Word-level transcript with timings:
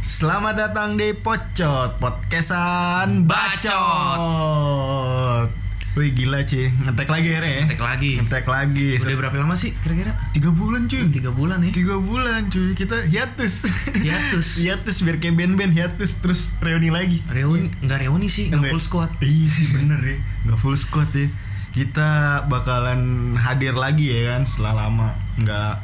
Selamat 0.00 0.56
datang 0.56 0.96
di 0.96 1.12
Pocot 1.12 2.00
Podcastan 2.00 3.28
Bacot. 3.28 4.56
Wih 5.96 6.12
gila 6.16 6.44
cuy, 6.48 6.72
ngetek 6.72 7.08
lagi 7.08 7.28
ya 7.36 7.40
Re? 7.44 7.68
Ngetek 7.68 7.80
lagi. 7.84 8.20
Ngetek 8.24 8.48
lagi. 8.48 8.96
Udah 8.96 9.16
berapa 9.16 9.36
lama 9.36 9.56
sih 9.60 9.76
kira-kira? 9.80 10.16
Tiga 10.32 10.52
bulan 10.56 10.88
cuy. 10.88 11.12
Tiga 11.12 11.32
bulan 11.36 11.64
ya. 11.68 11.72
Tiga 11.76 12.00
bulan 12.00 12.48
cuy, 12.48 12.72
kita 12.72 13.08
hiatus. 13.12 13.68
Hiatus. 13.92 14.48
hiatus 14.64 15.04
biar 15.04 15.20
kayak 15.20 15.36
band-band 15.36 15.76
hiatus 15.76 16.20
terus 16.24 16.52
reuni 16.64 16.88
lagi. 16.88 17.20
Reuni 17.28 17.68
nggak 17.84 18.08
reuni 18.08 18.32
sih, 18.32 18.48
nggak 18.48 18.72
full 18.72 18.80
squad. 18.80 19.12
Iya 19.20 19.48
sih 19.52 19.68
bener 19.68 20.00
ya, 20.12 20.16
nggak 20.48 20.58
full 20.64 20.76
squad 20.80 21.12
ya. 21.12 21.28
Kita 21.76 22.40
bakalan 22.48 23.36
hadir 23.36 23.76
lagi 23.76 24.08
ya 24.08 24.32
kan 24.32 24.48
setelah 24.48 24.88
lama 24.88 25.12
nggak 25.36 25.74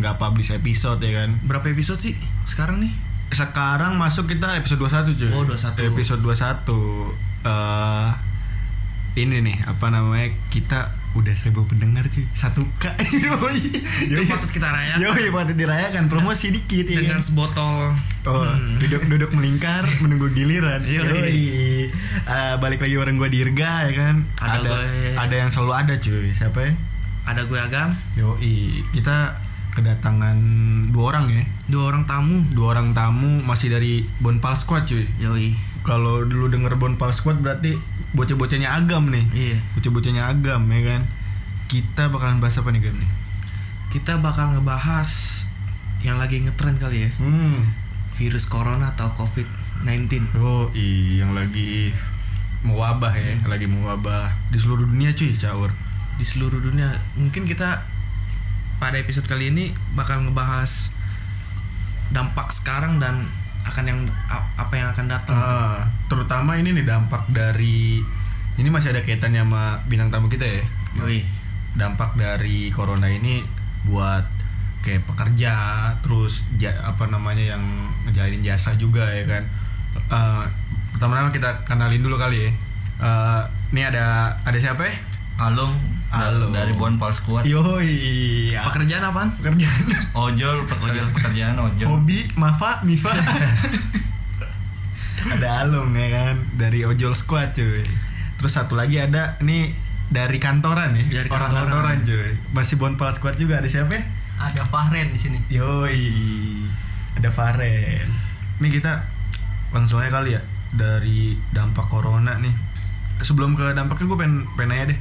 nggak 0.00 0.14
publish 0.16 0.48
episode 0.56 1.04
ya 1.04 1.12
kan. 1.22 1.36
Berapa 1.44 1.68
episode 1.68 2.00
sih 2.00 2.16
sekarang 2.48 2.80
nih? 2.80 2.92
Sekarang 3.28 4.00
masuk 4.00 4.32
kita 4.32 4.56
episode 4.56 4.80
21 4.80 5.12
cuy. 5.12 5.28
Oh, 5.28 5.44
21. 5.44 5.92
Episode 5.92 6.20
21. 6.24 7.44
Eh 7.44 8.10
ini 9.20 9.44
nih 9.44 9.56
apa 9.68 9.92
namanya 9.92 10.32
kita 10.48 11.01
udah 11.12 11.34
seribu 11.34 11.64
pendengar 11.64 12.06
cuy 12.06 12.24
satu 12.32 12.64
k 12.76 12.88
Itu 14.02 14.22
patut 14.24 14.50
kita 14.50 14.64
rayakan. 14.64 14.98
Yoi 14.98 15.28
patut 15.28 15.52
dirayakan 15.54 16.04
promosi 16.06 16.48
dikit 16.50 16.86
ya 16.86 16.98
Dengan 16.98 17.20
sebotol. 17.20 17.92
Oh, 18.22 18.42
Hmm. 18.42 18.78
duduk 18.78 19.02
duduk 19.08 19.30
melingkar 19.32 19.82
menunggu 19.98 20.30
giliran. 20.30 20.82
Yoi. 20.82 21.90
Eh, 22.22 22.54
balik 22.56 22.80
lagi 22.80 22.94
bareng 22.94 23.16
gue 23.16 23.28
Dirga 23.28 23.84
ya 23.84 23.92
kan. 23.92 24.16
Ada 24.36 24.56
ada 24.56 24.68
gue. 24.70 24.82
ada 25.14 25.34
yang 25.36 25.50
selalu 25.50 25.72
ada 25.74 25.94
cuy. 25.96 26.30
Siapa 26.30 26.58
ya? 26.60 26.72
Ada 27.24 27.42
gue 27.44 27.54
agam, 27.56 27.88
Yoi. 28.14 28.56
Kita 28.90 29.36
kedatangan 29.72 30.36
dua 30.88 31.04
orang 31.10 31.26
ya. 31.30 31.42
dua 31.66 31.88
orang 31.88 32.04
tamu. 32.04 32.40
Dua 32.48 32.72
orang 32.72 32.92
tamu 32.92 33.40
masih 33.40 33.68
dari 33.68 34.06
Bonpal 34.18 34.54
Squad 34.54 34.86
cuy. 34.86 35.04
Yoi. 35.18 35.52
Kalau 35.82 36.22
dulu 36.22 36.46
denger 36.46 36.78
Bonpal 36.78 37.10
Squad 37.10 37.42
berarti 37.42 37.74
bocah-bocahnya 38.14 38.70
agam 38.70 39.10
nih. 39.10 39.24
Iya. 39.34 39.58
Bocah-bocahnya 39.74 40.22
agam 40.30 40.62
ya 40.70 40.80
kan. 40.94 41.02
Kita 41.66 42.12
bakalan 42.12 42.38
bahas 42.38 42.60
apa 42.60 42.70
nih 42.70 42.82
Gam 42.84 42.96
nih? 43.00 43.10
Kita 43.90 44.20
bakal 44.22 44.56
ngebahas 44.56 45.10
yang 46.02 46.18
lagi 46.22 46.42
ngetren 46.42 46.78
kali 46.78 47.08
ya. 47.08 47.10
Hmm. 47.18 47.72
Virus 48.14 48.46
corona 48.46 48.92
atau 48.94 49.10
COVID-19. 49.16 50.36
Oh, 50.38 50.68
yang 50.76 51.32
lagi 51.32 51.90
mewabah 52.62 53.10
ya, 53.18 53.42
lagi 53.50 53.66
mewabah 53.66 54.30
di 54.54 54.58
seluruh 54.60 54.86
dunia 54.86 55.10
cuy, 55.18 55.34
caur. 55.34 55.74
di 56.20 56.28
seluruh 56.28 56.60
dunia. 56.62 57.02
Mungkin 57.18 57.48
kita 57.48 57.82
pada 58.78 59.00
episode 59.00 59.26
kali 59.26 59.50
ini 59.50 59.72
bakal 59.96 60.22
ngebahas 60.22 60.92
dampak 62.12 62.52
sekarang 62.52 63.00
dan 63.00 63.26
akan 63.62 63.84
yang 63.86 63.98
apa 64.58 64.74
yang 64.74 64.88
akan 64.90 65.06
datang. 65.06 65.36
Ah, 65.38 65.78
terutama 66.10 66.58
ini 66.58 66.74
nih 66.74 66.84
dampak 66.84 67.26
dari 67.30 68.02
ini 68.58 68.68
masih 68.68 68.92
ada 68.92 69.00
kaitannya 69.00 69.42
sama 69.42 69.80
bintang 69.86 70.12
tamu 70.12 70.26
kita 70.28 70.44
ya. 70.44 70.62
Yoi. 70.98 71.24
Dampak 71.78 72.18
dari 72.20 72.68
corona 72.68 73.08
ini 73.08 73.40
buat 73.88 74.24
kayak 74.82 75.06
pekerja, 75.08 75.54
terus 76.02 76.44
ja- 76.58 76.82
apa 76.82 77.06
namanya 77.06 77.54
yang 77.56 77.62
ngejalanin 78.04 78.42
jasa 78.42 78.74
juga 78.74 79.06
ya 79.08 79.24
kan. 79.24 79.44
Eh, 79.96 80.44
pertama-tama 80.92 81.30
kita 81.30 81.64
kenalin 81.64 82.02
dulu 82.02 82.18
kali 82.18 82.46
ya. 82.46 82.50
Eh, 83.02 83.42
ini 83.72 83.82
ada 83.86 84.36
ada 84.42 84.58
siapa 84.58 84.84
ya? 84.84 84.94
Alung 85.38 85.74
Halo. 86.12 86.52
dari 86.52 86.76
Bonpal 86.76 87.12
Squad. 87.16 87.48
Yoi. 87.48 88.52
Pekerjaan 88.52 89.02
apaan? 89.08 89.32
pekerjaan. 89.32 89.84
Ojol, 90.12 90.68
pekerjaan 90.68 91.08
pekerjaan 91.10 91.56
ojol. 91.56 91.88
Hobi, 91.88 92.28
Mafa, 92.36 92.84
Mifa. 92.84 93.12
ada 95.32 95.64
Alung 95.64 95.94
ya 95.94 96.08
kan 96.10 96.36
dari 96.54 96.84
Ojol 96.84 97.16
Squad 97.16 97.56
cuy. 97.56 97.80
Terus 98.36 98.52
satu 98.52 98.76
lagi 98.76 98.98
ada 98.98 99.38
nih 99.40 99.72
dari 100.12 100.36
kantoran 100.36 100.92
ya. 100.98 101.22
Dari 101.22 101.28
Orang 101.30 101.48
kantoran. 101.48 101.70
kantoran 101.72 101.98
cuy. 102.04 102.30
Masih 102.52 102.76
Bonpal 102.76 103.10
Squad 103.16 103.38
juga 103.40 103.62
ada 103.62 103.68
siapa? 103.70 103.96
ya? 103.96 104.02
ada 104.42 104.66
Fahren 104.66 105.14
di 105.14 105.18
sini. 105.18 105.38
Yoi. 105.48 106.02
Ada 107.14 107.30
Faren. 107.30 108.08
Nih 108.58 108.70
kita 108.72 109.06
langsung 109.70 110.02
aja 110.02 110.10
kali 110.12 110.34
ya 110.34 110.42
dari 110.74 111.38
dampak 111.54 111.86
corona 111.86 112.36
nih. 112.36 112.52
Sebelum 113.22 113.54
ke 113.54 113.72
dampaknya 113.72 114.06
gue 114.10 114.18
pengen, 114.18 114.36
pengen 114.58 114.68
nanya 114.74 114.84
deh. 114.92 114.98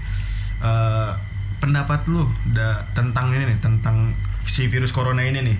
Eh, 0.61 1.11
pendapat 1.57 2.05
lu 2.09 2.25
da, 2.53 2.85
tentang 2.93 3.33
ini 3.33 3.53
nih, 3.53 3.57
tentang 3.61 4.13
si 4.45 4.69
virus 4.69 4.93
corona 4.93 5.21
ini 5.21 5.41
nih. 5.41 5.57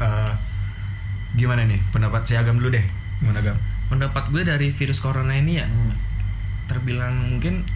Eh, 0.00 0.32
gimana 1.36 1.62
nih 1.62 1.78
pendapat 1.94 2.26
si 2.26 2.34
Agam 2.34 2.58
dulu 2.58 2.72
deh. 2.72 2.84
Gimana 3.20 3.38
Agam? 3.38 3.56
Pendapat 3.86 4.32
gue 4.32 4.42
dari 4.42 4.68
virus 4.72 4.98
corona 4.98 5.34
ini 5.34 5.60
ya 5.60 5.66
terbilang 6.70 7.34
mungkin 7.34 7.66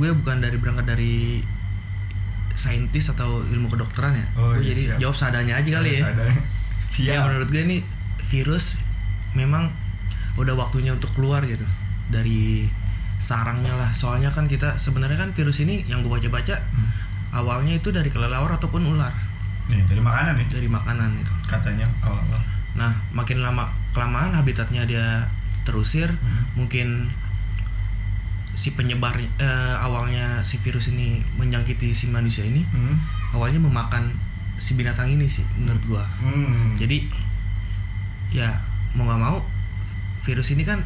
gue 0.00 0.08
bukan 0.16 0.40
dari 0.40 0.56
berangkat 0.56 0.88
dari 0.88 1.44
saintis 2.56 3.10
atau 3.12 3.44
ilmu 3.44 3.68
kedokteran 3.68 4.14
ya. 4.16 4.26
Oh, 4.38 4.54
Gue 4.56 4.64
iya, 4.64 4.68
jadi 4.72 4.82
siap. 4.88 4.98
jawab 5.02 5.16
seadanya 5.18 5.54
aja 5.60 5.70
kali 5.70 5.90
ya. 6.00 6.04
Ada. 6.08 6.24
Siap. 6.94 7.10
Ya 7.10 7.18
menurut 7.26 7.48
gue 7.50 7.62
ini 7.66 7.78
virus 8.30 8.78
memang 9.34 9.74
udah 10.38 10.54
waktunya 10.54 10.94
untuk 10.94 11.10
keluar 11.18 11.42
gitu 11.42 11.66
dari 12.06 12.70
sarangnya 13.16 13.72
lah. 13.72 13.90
Soalnya 13.90 14.28
kan 14.28 14.44
kita 14.44 14.74
sebenarnya 14.74 15.16
kan 15.16 15.30
virus 15.30 15.58
ini 15.58 15.84
yang 15.84 16.00
gue 16.00 16.10
baca-baca 16.10 16.56
Hmm. 16.60 16.88
awalnya 17.32 17.74
itu 17.74 17.88
dari 17.88 18.08
kelelawar 18.08 18.46
ataupun 18.52 18.86
ular 18.86 19.10
Nih 19.66 19.80
dari 19.84 19.98
makanan 19.98 20.36
nih 20.36 20.46
dari 20.46 20.68
makanan 20.68 21.16
itu. 21.16 21.32
katanya 21.44 21.88
awal-awal. 22.00 22.38
Nah 22.74 22.92
makin 23.10 23.40
lama 23.40 23.66
kelamaan 23.90 24.32
habitatnya 24.32 24.84
dia 24.84 25.26
terusir, 25.64 26.10
Hmm. 26.10 26.44
mungkin 26.54 27.08
si 28.54 28.70
penyebar 28.70 29.18
eh, 29.18 29.74
awalnya 29.76 30.38
si 30.40 30.58
virus 30.58 30.86
ini 30.88 31.18
menjangkiti 31.34 31.90
si 31.90 32.06
manusia 32.06 32.44
ini 32.44 32.62
Hmm. 32.64 32.94
awalnya 33.32 33.58
memakan 33.58 34.14
si 34.54 34.74
binatang 34.74 35.10
ini 35.10 35.26
sih 35.26 35.42
menurut 35.56 35.82
gua. 35.84 36.04
Hmm. 36.22 36.78
Jadi 36.78 37.10
ya 38.30 38.46
mau 38.92 39.04
nggak 39.04 39.20
mau 39.20 39.42
virus 40.22 40.50
ini 40.50 40.62
kan 40.62 40.78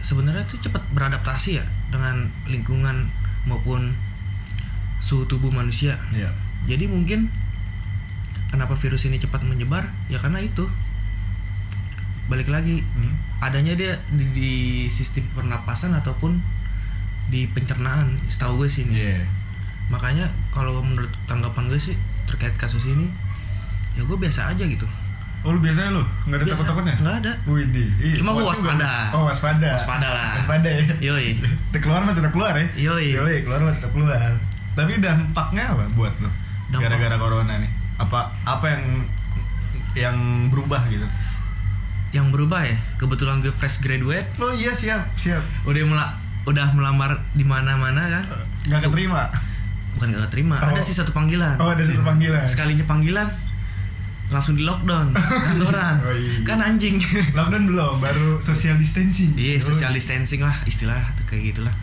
sebenarnya 0.00 0.44
tuh 0.44 0.58
cepat 0.60 0.82
beradaptasi 0.92 1.60
ya 1.60 1.64
dengan 1.88 2.28
lingkungan 2.46 3.08
maupun 3.44 3.94
suhu 5.00 5.24
tubuh 5.24 5.48
manusia. 5.48 5.96
Iya. 6.12 6.32
Jadi 6.68 6.84
mungkin 6.86 7.32
kenapa 8.48 8.76
virus 8.76 9.06
ini 9.06 9.16
cepat 9.16 9.46
menyebar 9.46 9.88
ya 10.08 10.18
karena 10.18 10.42
itu 10.42 10.68
balik 12.26 12.46
lagi 12.46 12.82
Hmm. 12.94 13.14
adanya 13.42 13.74
dia 13.74 13.98
di, 14.12 14.24
di 14.30 14.52
sistem 14.86 15.26
pernapasan 15.34 15.96
ataupun 15.96 16.38
di 17.26 17.46
pencernaan 17.46 18.18
setahu 18.26 18.62
gue 18.62 18.68
sih 18.70 18.86
ini 18.86 18.94
Iya. 18.94 19.26
makanya 19.88 20.30
kalau 20.54 20.78
menurut 20.78 21.10
tanggapan 21.26 21.66
gue 21.66 21.80
sih 21.80 21.96
terkait 22.26 22.54
kasus 22.54 22.86
ini 22.86 23.10
ya 23.98 24.06
gue 24.06 24.14
biasa 24.14 24.54
aja 24.54 24.62
gitu 24.62 24.86
Oh 25.40 25.50
lu 25.50 25.58
biasanya 25.58 25.90
lu 25.90 26.02
nggak 26.26 26.36
ada 26.36 26.46
takut-takutnya? 26.46 26.94
Nggak 26.96 27.16
ada. 27.18 27.32
Widih. 27.44 27.88
Ih, 27.98 28.12
Cuma 28.14 28.30
juga 28.32 28.52
waspada. 28.52 28.90
Oh 29.10 29.24
waspada. 29.24 29.68
Waspada 29.72 30.08
lah. 30.08 30.30
Waspada 30.34 30.68
ya. 30.68 30.84
Yoi. 31.02 31.40
Keluar 31.82 32.00
mah 32.02 32.12
tetap 32.12 32.30
keluar 32.30 32.52
ya. 32.52 32.66
Yoi. 32.76 33.14
Yoi 33.14 33.36
keluar 33.40 33.60
mah 33.62 33.72
tetap 33.72 33.88
keluar. 33.90 34.36
Tapi 34.72 34.98
dampaknya 34.98 35.64
apa 35.70 35.84
buat 35.90 36.12
lu? 36.18 36.28
Gara-gara 36.70 37.16
corona 37.16 37.56
nih. 37.56 37.70
Apa 37.96 38.28
apa 38.42 38.66
yang 38.68 38.84
yang 39.94 40.16
berubah 40.46 40.84
gitu? 40.86 41.04
yang 42.10 42.26
berubah 42.28 42.58
ya 42.60 42.74
kebetulan 42.96 43.38
gue 43.38 43.54
fresh 43.54 43.78
graduate 43.78 44.26
Oh 44.36 44.50
iya 44.50 44.74
siap 44.74 45.14
siap. 45.14 45.38
udah 45.62 45.78
mela- 45.84 46.14
udah 46.42 46.66
melamar 46.74 47.14
di 47.30 47.44
mana-mana 47.44 48.02
kan 48.02 48.24
Nggak 48.66 48.82
keterima. 48.84 49.30
bukan 49.94 50.18
gak 50.18 50.26
terima 50.28 50.58
Oh. 50.58 50.74
ada 50.74 50.80
sih 50.80 50.90
satu 50.90 51.10
panggilan 51.10 51.54
Oh 51.56 51.70
ada 51.70 51.78
satu 51.80 52.02
panggilan. 52.02 52.42
sekalinya 52.44 52.82
panggilan 52.82 53.30
langsung 54.30 54.54
di 54.54 54.62
lockdown 54.62 55.10
kantoran 55.12 55.98
Oh, 55.98 56.10
iya. 56.10 56.40
kan 56.42 56.58
anjing 56.58 57.02
Lockdown 57.32 57.66
belum, 57.66 57.94
baru 57.98 58.38
social 58.38 58.74
distancing. 58.76 59.34
iya 59.34 59.58
Oh, 59.58 59.66
social 59.66 59.90
distancing 59.90 60.40
lah 60.40 60.54
istilah 60.64 60.96
kayak 61.24 61.50
gitulah 61.50 61.74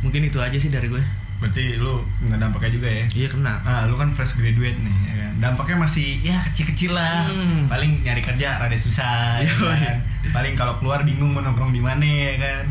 mungkin 0.00 0.22
itu 0.22 0.36
aja 0.36 0.54
sih 0.54 0.68
dari 0.68 0.86
gue 0.86 1.02
Berarti 1.38 1.74
lu 1.74 1.98
nggak 2.22 2.38
dampaknya 2.38 2.70
juga 2.72 2.86
ya? 2.88 3.04
iya 3.12 3.26
kena 3.26 3.54
Ah, 3.62 3.82
lu 3.84 3.94
kan 3.94 4.10
fresh 4.10 4.34
graduate 4.34 4.78
nih, 4.78 4.96
ya 5.04 5.14
kan? 5.16 5.32
Dampaknya 5.42 5.74
masih 5.76 6.22
ya 6.22 6.38
kecil-kecil 6.40 6.94
lah. 6.94 7.26
Hmm. 7.26 7.66
Paling 7.66 7.98
nyari 7.98 8.22
kerja 8.22 8.62
rada 8.62 8.78
susah, 8.78 9.42
ya 9.42 9.50
kan? 9.50 9.98
Paling 10.30 10.54
kalau 10.54 10.78
keluar 10.78 11.02
bingung 11.02 11.34
mau 11.34 11.42
nongkrong 11.42 11.70
di 11.70 11.82
mana, 11.82 12.06
ya 12.06 12.38
kan? 12.38 12.64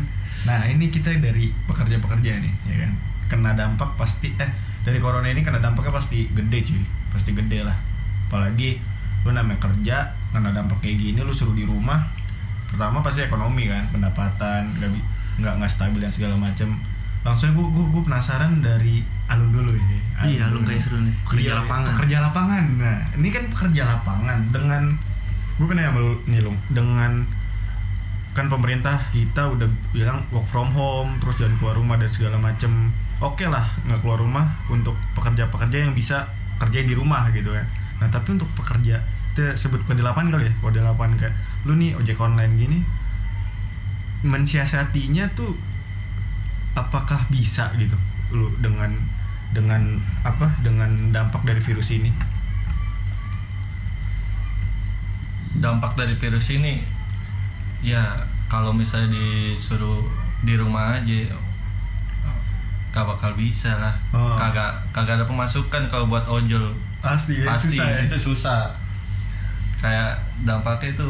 Nah, 0.48 0.64
ini 0.64 0.88
kita 0.88 1.12
dari 1.14 1.52
pekerja-pekerja 1.68 2.40
nih, 2.40 2.52
ya 2.64 2.76
kan? 2.80 2.90
Kena 3.28 3.52
dampak 3.52 3.92
pasti 3.92 4.32
eh 4.32 4.48
dari 4.80 4.96
corona 4.98 5.28
ini 5.28 5.44
kena 5.44 5.60
dampaknya 5.60 5.92
pasti 5.92 6.32
gede, 6.32 6.58
cuy. 6.64 6.80
Pasti 7.12 7.36
gede 7.36 7.60
lah. 7.60 7.76
Apalagi 8.32 8.80
lu 9.22 9.30
namanya 9.30 9.60
kerja, 9.60 10.08
kena 10.32 10.56
dampak 10.56 10.80
kayak 10.80 10.96
gini 10.96 11.20
lu 11.20 11.28
suruh 11.28 11.52
di 11.52 11.68
rumah. 11.68 12.00
Pertama 12.64 13.04
pasti 13.04 13.20
ekonomi 13.20 13.68
kan, 13.68 13.84
pendapatan, 13.92 14.64
nggak 14.72 14.88
nggak 15.36 15.52
nggak 15.60 15.68
stabil 15.68 16.00
dan 16.00 16.08
segala 16.08 16.34
macam. 16.34 16.72
langsung 17.22 17.54
gue 17.54 17.66
gue, 17.70 17.84
gue 17.94 18.02
penasaran 18.02 18.58
dari 18.58 18.98
alun 19.30 19.54
dulu 19.54 19.70
ya 19.70 20.26
Iya, 20.26 20.50
Alun 20.50 20.66
kayak 20.66 20.82
seru 20.82 20.98
nih. 20.98 21.14
Pekerja 21.22 21.54
Iya, 21.54 21.54
lapangan. 21.62 21.90
pekerja 21.94 22.16
lapangan 22.18 22.64
nah 22.82 22.98
ini 23.14 23.28
kan 23.30 23.44
pekerja 23.46 23.82
lapangan 23.86 24.38
dengan 24.50 24.82
gue 25.54 25.66
kan 25.70 25.78
sama 25.78 25.98
lu 26.02 26.18
nih 26.26 26.42
Lung 26.42 26.58
dengan 26.66 27.22
kan 28.32 28.50
pemerintah 28.50 28.98
kita 29.14 29.54
udah 29.54 29.70
bilang 29.94 30.26
work 30.34 30.50
from 30.50 30.74
home 30.74 31.14
terus 31.22 31.38
jangan 31.38 31.54
keluar 31.62 31.78
rumah 31.78 31.94
dan 31.94 32.10
segala 32.10 32.42
macem 32.42 32.90
oke 33.22 33.44
lah 33.46 33.70
nggak 33.86 34.02
keluar 34.02 34.18
rumah 34.18 34.58
untuk 34.66 34.98
pekerja-pekerja 35.14 35.78
yang 35.78 35.94
bisa 35.94 36.26
kerja 36.58 36.82
di 36.82 36.90
rumah 36.90 37.30
gitu 37.30 37.54
kan 37.54 37.70
nah 38.02 38.10
tapi 38.10 38.34
untuk 38.34 38.50
pekerja 38.58 38.98
kita 39.32 39.54
sebut 39.54 39.78
pekerja 39.86 40.02
lapangan 40.02 40.34
kali 40.34 40.50
ya 40.50 40.52
pekerja 40.58 40.80
lapangan 40.82 41.14
kayak 41.14 41.34
lu 41.62 41.78
nih 41.78 41.94
ojek 41.94 42.18
online 42.18 42.52
gini 42.58 42.78
mensiasatinya 44.22 45.30
tuh 45.34 45.54
apakah 46.78 47.26
bisa 47.28 47.74
gitu 47.76 47.94
lu 48.32 48.48
dengan 48.62 48.96
dengan 49.52 50.00
apa 50.24 50.48
dengan 50.64 51.12
dampak 51.12 51.44
dari 51.44 51.60
virus 51.60 51.92
ini? 51.92 52.08
Dampak 55.52 55.94
dari 56.00 56.16
virus 56.16 56.48
ini 56.48 56.80
ya 57.84 58.24
kalau 58.48 58.72
misalnya 58.72 59.12
disuruh 59.12 60.00
di 60.42 60.56
rumah 60.56 60.96
aja 60.96 61.36
gak 62.92 63.04
bakal 63.04 63.36
bisa 63.36 63.76
lah. 63.76 63.94
Oh. 64.16 64.36
kagak 64.36 64.80
kagak 64.96 65.20
ada 65.20 65.26
pemasukan 65.28 65.88
kalau 65.92 66.08
buat 66.08 66.24
ojol 66.28 66.72
pasti 67.02 67.42
ya, 67.42 67.46
pasti 67.50 67.74
susah 67.74 67.86
ya. 67.88 67.98
itu 68.06 68.16
susah. 68.16 68.60
Kayak 69.78 70.14
dampaknya 70.46 70.94
itu 70.94 71.08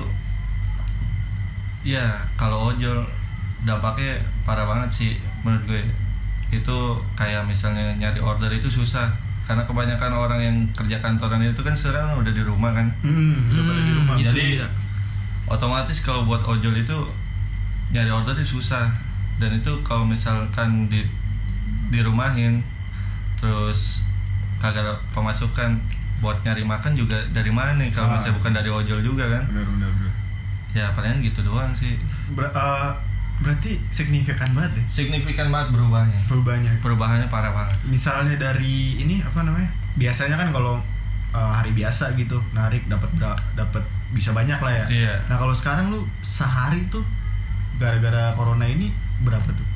ya 1.83 2.05
kalau 2.39 2.73
ojol 2.73 3.03
dampaknya 3.62 4.19
parah 4.43 4.67
banget 4.67 4.91
sih 4.91 5.11
menurut 5.44 5.62
gue. 5.69 5.83
Itu 6.53 6.79
kayak 7.15 7.44
misalnya 7.44 7.93
nyari 7.97 8.21
order 8.21 8.49
itu 8.49 8.69
susah 8.69 9.09
karena 9.43 9.67
kebanyakan 9.67 10.12
orang 10.15 10.41
yang 10.41 10.56
kerja 10.71 11.03
kantoran 11.03 11.43
itu 11.43 11.61
kan 11.61 11.75
sekarang 11.75 12.17
udah 12.17 12.33
di 12.33 12.43
rumah 12.43 12.73
kan. 12.73 12.87
Hmm, 13.03 13.50
udah 13.50 13.62
pada 13.65 13.81
di 13.81 13.91
Hmm, 13.91 13.99
rumah. 14.00 14.15
itu 14.17 14.25
Jadi 14.31 14.47
dia. 14.56 14.69
otomatis 15.47 15.99
kalau 16.00 16.25
buat 16.25 16.41
ojol 16.43 16.73
itu 16.75 16.99
nyari 17.91 18.09
order 18.09 18.33
itu 18.35 18.56
susah. 18.56 18.89
Dan 19.37 19.59
itu 19.59 19.73
kalau 19.83 20.06
misalkan 20.06 20.87
di 20.87 21.03
dirumahin 21.91 22.62
terus 23.37 24.06
kagak 24.62 24.81
ada 24.81 24.94
pemasukan 25.11 25.75
buat 26.19 26.38
nyari 26.41 26.62
makan 26.62 26.94
juga 26.94 27.19
dari 27.29 27.50
mana 27.50 27.82
kalau 27.91 28.06
Ah. 28.06 28.12
misalnya 28.14 28.38
bukan 28.38 28.53
dari 28.55 28.70
ojol 28.70 29.00
juga 29.03 29.26
kan? 29.26 29.43
Benar 29.50 29.67
benar 29.69 29.91
benar. 29.91 30.12
Ya 30.73 30.87
palingan 30.94 31.19
gitu 31.20 31.43
doang 31.43 31.75
sih. 31.75 31.99
Ber- 32.31 32.49
eh, 32.49 32.91
berarti 33.43 33.75
signifikan 33.91 34.55
banget 34.55 34.79
ya 34.79 34.85
signifikan 34.88 35.50
banget 35.50 35.75
berubahnya. 35.75 36.14
Perubahannya 36.25 36.73
perubahannya 36.79 37.26
parah 37.26 37.50
banget. 37.50 37.75
Misalnya 37.85 38.38
dari 38.38 38.97
ini 38.97 39.19
apa 39.19 39.43
namanya? 39.43 39.67
Biasanya 39.99 40.38
kan 40.38 40.49
kalau 40.49 40.79
eh, 41.32 41.53
hari 41.53 41.75
biasa 41.75 42.15
gitu 42.15 42.38
narik 42.53 42.87
dapat 42.87 43.11
dapat 43.53 43.82
bisa 44.15 44.31
banyak 44.31 44.56
lah 44.56 44.73
ya. 44.73 44.87
Iya. 44.87 45.15
nah 45.26 45.37
kalau 45.37 45.50
sekarang 45.50 45.88
lu 45.88 46.05
sehari 46.20 46.85
tuh 46.87 47.03
gara-gara 47.76 48.31
corona 48.32 48.62
ini 48.62 48.93
berapa 49.20 49.49
tuh? 49.49 49.67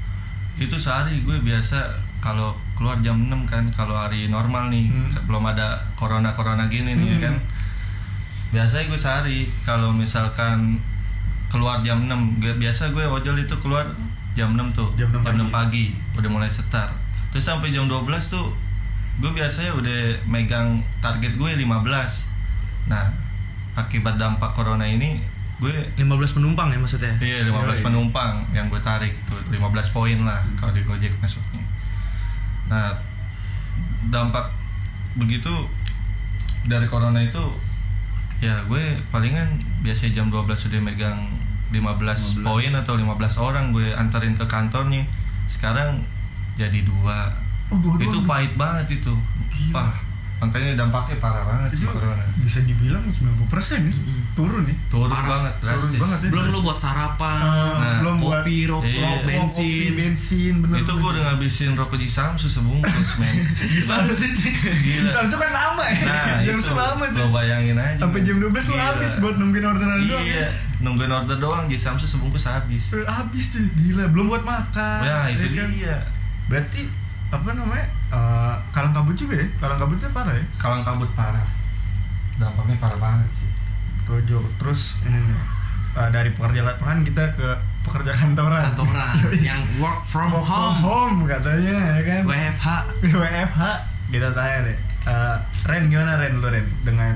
Itu 0.56 0.76
sehari 0.76 1.20
gue 1.20 1.36
biasa 1.40 1.90
kalau 2.26 2.48
keluar 2.74 2.98
jam 2.98 3.14
6 3.22 3.46
kan 3.46 3.62
kalau 3.70 3.94
hari 3.94 4.26
normal 4.26 4.66
nih 4.66 4.90
Hmm. 4.90 5.14
belum 5.24 5.46
ada 5.46 5.66
corona 5.94 6.34
corona 6.34 6.66
gini 6.66 6.92
nih 6.92 7.12
Hmm. 7.12 7.22
kan 7.22 7.34
biasanya 8.48 8.84
gue 8.88 8.98
sehari 8.98 9.38
kalau 9.62 9.90
misalkan 9.92 10.78
keluar 11.46 11.78
jam 11.80 12.02
6 12.02 12.10
gue, 12.36 12.52
biasa 12.56 12.90
gue 12.90 13.04
ojol 13.04 13.38
itu 13.38 13.54
keluar 13.56 13.86
jam 14.32 14.52
6 14.52 14.70
tuh 14.72 14.90
Jam 14.94 15.08
6 15.08 15.22
pagi. 15.22 15.46
pagi 15.48 15.86
udah 16.14 16.28
mulai 16.28 16.48
setar 16.48 16.90
terus 17.30 17.42
sampai 17.42 17.70
jam 17.70 17.86
12 17.86 18.02
tuh 18.26 18.50
gue 19.16 19.30
biasanya 19.30 19.72
udah 19.72 19.98
megang 20.26 20.68
target 20.98 21.32
gue 21.32 21.50
15 21.56 22.26
nah 22.86 23.06
akibat 23.74 24.14
dampak 24.16 24.52
corona 24.52 24.84
ini 24.84 25.22
gue 25.56 25.72
15 25.96 26.04
penumpang 26.34 26.68
ya 26.68 26.76
maksudnya. 26.76 27.16
Iya 27.16 27.48
15 27.48 27.48
Yoi. 27.72 27.80
penumpang 27.82 28.44
yang 28.52 28.68
gue 28.68 28.76
tarik 28.78 29.16
tuh 29.24 29.40
15 29.48 29.56
poin 29.88 30.18
lah 30.20 30.44
kalau 30.54 30.68
di 30.70 30.84
Gojek 30.84 31.16
masuknya. 31.16 31.64
Nah 32.66 32.94
dampak 34.10 34.50
begitu 35.16 35.50
dari 36.66 36.86
corona 36.86 37.22
itu 37.22 37.42
ya 38.38 38.60
gue 38.68 39.00
palingan 39.08 39.56
biasa 39.80 40.12
jam 40.12 40.28
12 40.28 40.44
sudah 40.54 40.80
megang 40.82 41.16
15, 41.72 42.42
15. 42.42 42.46
poin 42.46 42.72
atau 42.76 42.94
15 42.94 43.10
orang 43.42 43.64
gue 43.74 43.90
anterin 43.96 44.38
ke 44.38 44.46
kantornya. 44.46 45.02
Sekarang 45.50 46.02
jadi 46.54 46.86
dua. 46.86 47.34
Oh, 47.70 47.78
dua 47.82 47.98
itu 47.98 48.18
doang. 48.22 48.28
pahit 48.30 48.52
banget 48.54 49.02
itu. 49.02 49.14
Gila. 49.50 49.74
Wah, 49.74 49.94
makanya 50.36 50.76
dampaknya 50.76 51.16
parah 51.16 51.42
banget 51.42 51.68
itu 51.72 51.78
sih 51.78 51.88
corona. 51.88 52.24
bisa 52.38 52.60
dibilang 52.60 53.00
90% 53.02 53.48
nih 53.82 53.96
turun 54.32 54.62
nih 54.62 54.76
Turun 54.86 55.08
Parah. 55.08 55.24
banget, 55.26 55.54
Turun 55.56 55.72
drastis. 55.72 55.96
banget 55.98 56.18
ya. 56.18 56.28
Belum 56.28 56.44
lu 56.46 56.58
buat 56.60 56.76
sarapan, 56.76 57.40
Eh, 57.40 57.72
Nah, 57.74 57.96
belum 57.98 58.14
buat 58.18 58.32
kopi, 58.38 58.56
rokok, 58.66 58.84
Iya. 58.86 59.10
bensin. 59.22 59.48
kopi, 59.48 59.70
bensin 59.94 60.54
bener 60.58 60.76
itu 60.78 60.92
gue 60.92 61.08
udah 61.08 61.22
ngabisin 61.26 61.70
rokok 61.72 61.96
di 61.96 62.04
Samsu 62.06 62.46
sebungkus 62.46 63.10
men 63.16 63.32
Samsu 63.88 64.12
Gila. 64.28 65.08
Samsu 65.10 65.34
kan 65.34 65.50
lama 65.50 65.84
ya 65.86 66.04
nah 66.04 66.36
jam 66.42 66.54
itu 66.54 66.70
lama 66.70 67.02
lo 67.02 67.16
tuh 67.16 67.28
bayangin 67.30 67.76
aja 67.76 67.96
sampai 67.98 68.20
jam 68.20 68.36
12 68.36 68.52
lu 68.66 68.76
habis 68.76 69.12
buat 69.16 69.34
nungguin 69.34 69.64
orderan 69.64 69.98
doang 69.98 70.20
iya 70.22 70.36
ya. 70.38 70.48
nungguin 70.78 71.08
order 71.10 71.36
doang 71.38 71.64
di 71.64 71.76
Samsu 71.76 72.04
sebungkus 72.04 72.44
habis 72.44 72.92
Eh, 72.92 73.02
habis 73.02 73.44
tuh 73.50 73.64
gila 73.74 74.04
belum 74.06 74.28
buat 74.28 74.44
makan 74.44 75.00
ya 75.00 75.32
itu 75.32 75.48
kan? 75.50 75.68
dia 75.70 75.96
berarti 76.46 76.82
apa 77.26 77.50
namanya 77.50 77.86
eh, 78.14 78.54
kalang 78.70 78.94
kabut 78.94 79.16
juga 79.18 79.34
ya? 79.42 79.46
Kalang 79.58 79.78
kabutnya 79.82 80.08
parah 80.14 80.34
ya? 80.34 80.44
Kalang 80.58 80.82
kabut 80.86 81.10
parah. 81.18 81.46
Dampaknya 82.38 82.76
parah 82.78 82.98
banget 83.00 83.30
sih. 83.34 83.50
Tojo 84.06 84.38
terus 84.62 85.02
ini 85.02 85.18
nih 85.18 85.40
eh, 85.98 86.08
dari 86.14 86.30
pekerja 86.30 86.62
lapangan 86.62 87.02
kita 87.02 87.24
ke 87.34 87.48
pekerja 87.82 88.12
kantoran. 88.14 88.62
Kantoran 88.70 89.14
yang 89.48 89.62
work 89.82 90.06
from 90.06 90.34
Work 90.34 90.46
from 90.46 90.50
home, 90.50 90.78
home 90.82 91.18
katanya 91.26 91.98
ya 91.98 92.02
kan? 92.02 92.22
WFH. 92.26 92.68
WFH 93.02 93.62
kita 94.10 94.28
tanya 94.30 94.58
deh. 94.70 94.78
Eh, 95.06 95.36
Ren 95.66 95.82
gimana 95.90 96.18
Ren 96.18 96.38
lu 96.38 96.46
Ren? 96.46 96.66
Dengan 96.86 97.14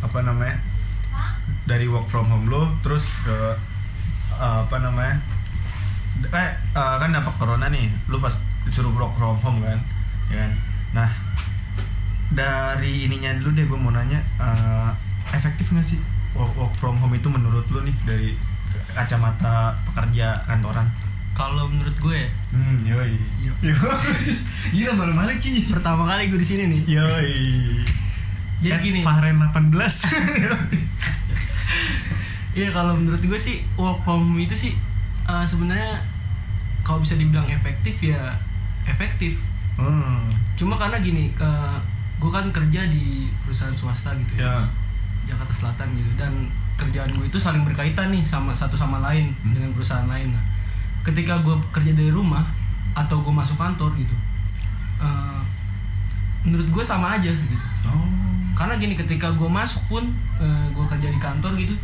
apa 0.00 0.18
namanya? 0.24 0.56
Dari 1.68 1.84
work 1.84 2.08
from 2.08 2.32
home 2.32 2.48
lu 2.48 2.64
terus 2.80 3.04
ke 3.24 3.36
eh, 4.40 4.58
apa 4.64 4.76
namanya? 4.80 5.20
Eh 6.32 6.50
eh, 6.72 6.94
kan 6.96 7.12
dampak 7.12 7.36
corona 7.36 7.68
nih. 7.68 7.92
Lu 8.08 8.20
pas 8.20 8.32
disuruh 8.68 8.92
work 8.92 9.16
from 9.16 9.40
home 9.40 9.64
kan 9.64 9.80
ya 10.28 10.44
kan 10.44 10.52
nah 10.92 11.10
dari 12.28 13.08
ininya 13.08 13.32
dulu 13.40 13.50
deh 13.56 13.64
gue 13.64 13.78
mau 13.80 13.88
nanya 13.90 14.20
eh, 14.36 14.90
efektif 15.32 15.72
nggak 15.72 15.84
sih 15.84 15.98
work, 16.36 16.52
work 16.54 16.74
from 16.76 17.00
home 17.00 17.16
itu 17.16 17.28
menurut 17.32 17.64
lu 17.72 17.80
nih 17.82 17.96
dari 18.04 18.30
kacamata 18.92 19.72
pekerja 19.88 20.36
kantoran 20.44 20.88
Kalau 21.32 21.70
menurut 21.70 21.94
gue 22.02 22.26
hmm 22.50 22.82
yoi 22.82 23.14
Yoi. 23.38 23.62
yoi 23.70 24.32
gila 24.74 24.92
malu-malu 24.98 25.38
Ci 25.38 25.70
pertama 25.70 26.02
kali 26.10 26.34
gue 26.34 26.40
di 26.42 26.48
sini 26.48 26.64
nih. 26.66 26.80
Yoi. 26.98 27.30
Jadi 28.58 28.74
At 28.74 28.82
gini. 28.82 29.00
Fahren 29.06 29.38
18. 29.38 29.54
Iya 32.58 32.74
kalau 32.74 32.98
menurut 32.98 33.22
gue 33.22 33.38
sih 33.38 33.62
work 33.78 34.02
from 34.02 34.34
home 34.34 34.42
itu 34.42 34.58
sih 34.58 34.74
eh, 35.30 35.44
sebenarnya 35.46 36.02
kalau 36.82 36.98
bisa 37.06 37.14
dibilang 37.14 37.46
efektif 37.46 38.02
ya 38.02 38.34
efektif. 38.88 39.36
hmm. 39.76 40.32
Cuma 40.54 40.74
karena 40.74 40.98
gini, 40.98 41.30
eh, 41.30 41.76
gue 42.18 42.26
kan 42.28 42.50
kerja 42.50 42.82
di 42.84 43.30
perusahaan 43.40 43.70
swasta 43.70 44.10
gitu 44.16 44.42
Ya. 44.42 44.66
Jakarta 45.22 45.52
Selatan 45.52 45.92
gitu 45.92 46.10
dan 46.16 46.32
kerjaan 46.74 47.10
gue 47.12 47.26
itu 47.26 47.36
saling 47.36 47.62
berkaitan 47.62 48.08
nih 48.08 48.24
sama 48.24 48.50
satu 48.50 48.74
sama 48.74 48.98
lain 48.98 49.30
Hmm. 49.38 49.54
dengan 49.54 49.70
perusahaan 49.70 50.04
lain. 50.04 50.32
Nah, 50.32 50.44
ketika 51.04 51.38
gue 51.38 51.54
kerja 51.70 51.92
dari 51.92 52.10
rumah 52.10 52.42
atau 52.92 53.20
gue 53.20 53.30
masuk 53.30 53.54
kantor 53.54 53.92
gitu, 53.94 54.16
eh, 54.98 55.40
menurut 56.42 56.66
gue 56.66 56.82
sama 56.82 57.14
aja 57.14 57.28
gitu. 57.28 57.56
Oh. 57.86 58.08
Karena 58.54 58.74
gini 58.74 58.96
ketika 58.96 59.30
gue 59.30 59.46
masuk 59.46 59.84
pun 59.86 60.02
gue 60.74 60.86
kerja 60.88 61.08
di 61.08 61.18
kantor 61.18 61.54
gitu, 61.54 61.74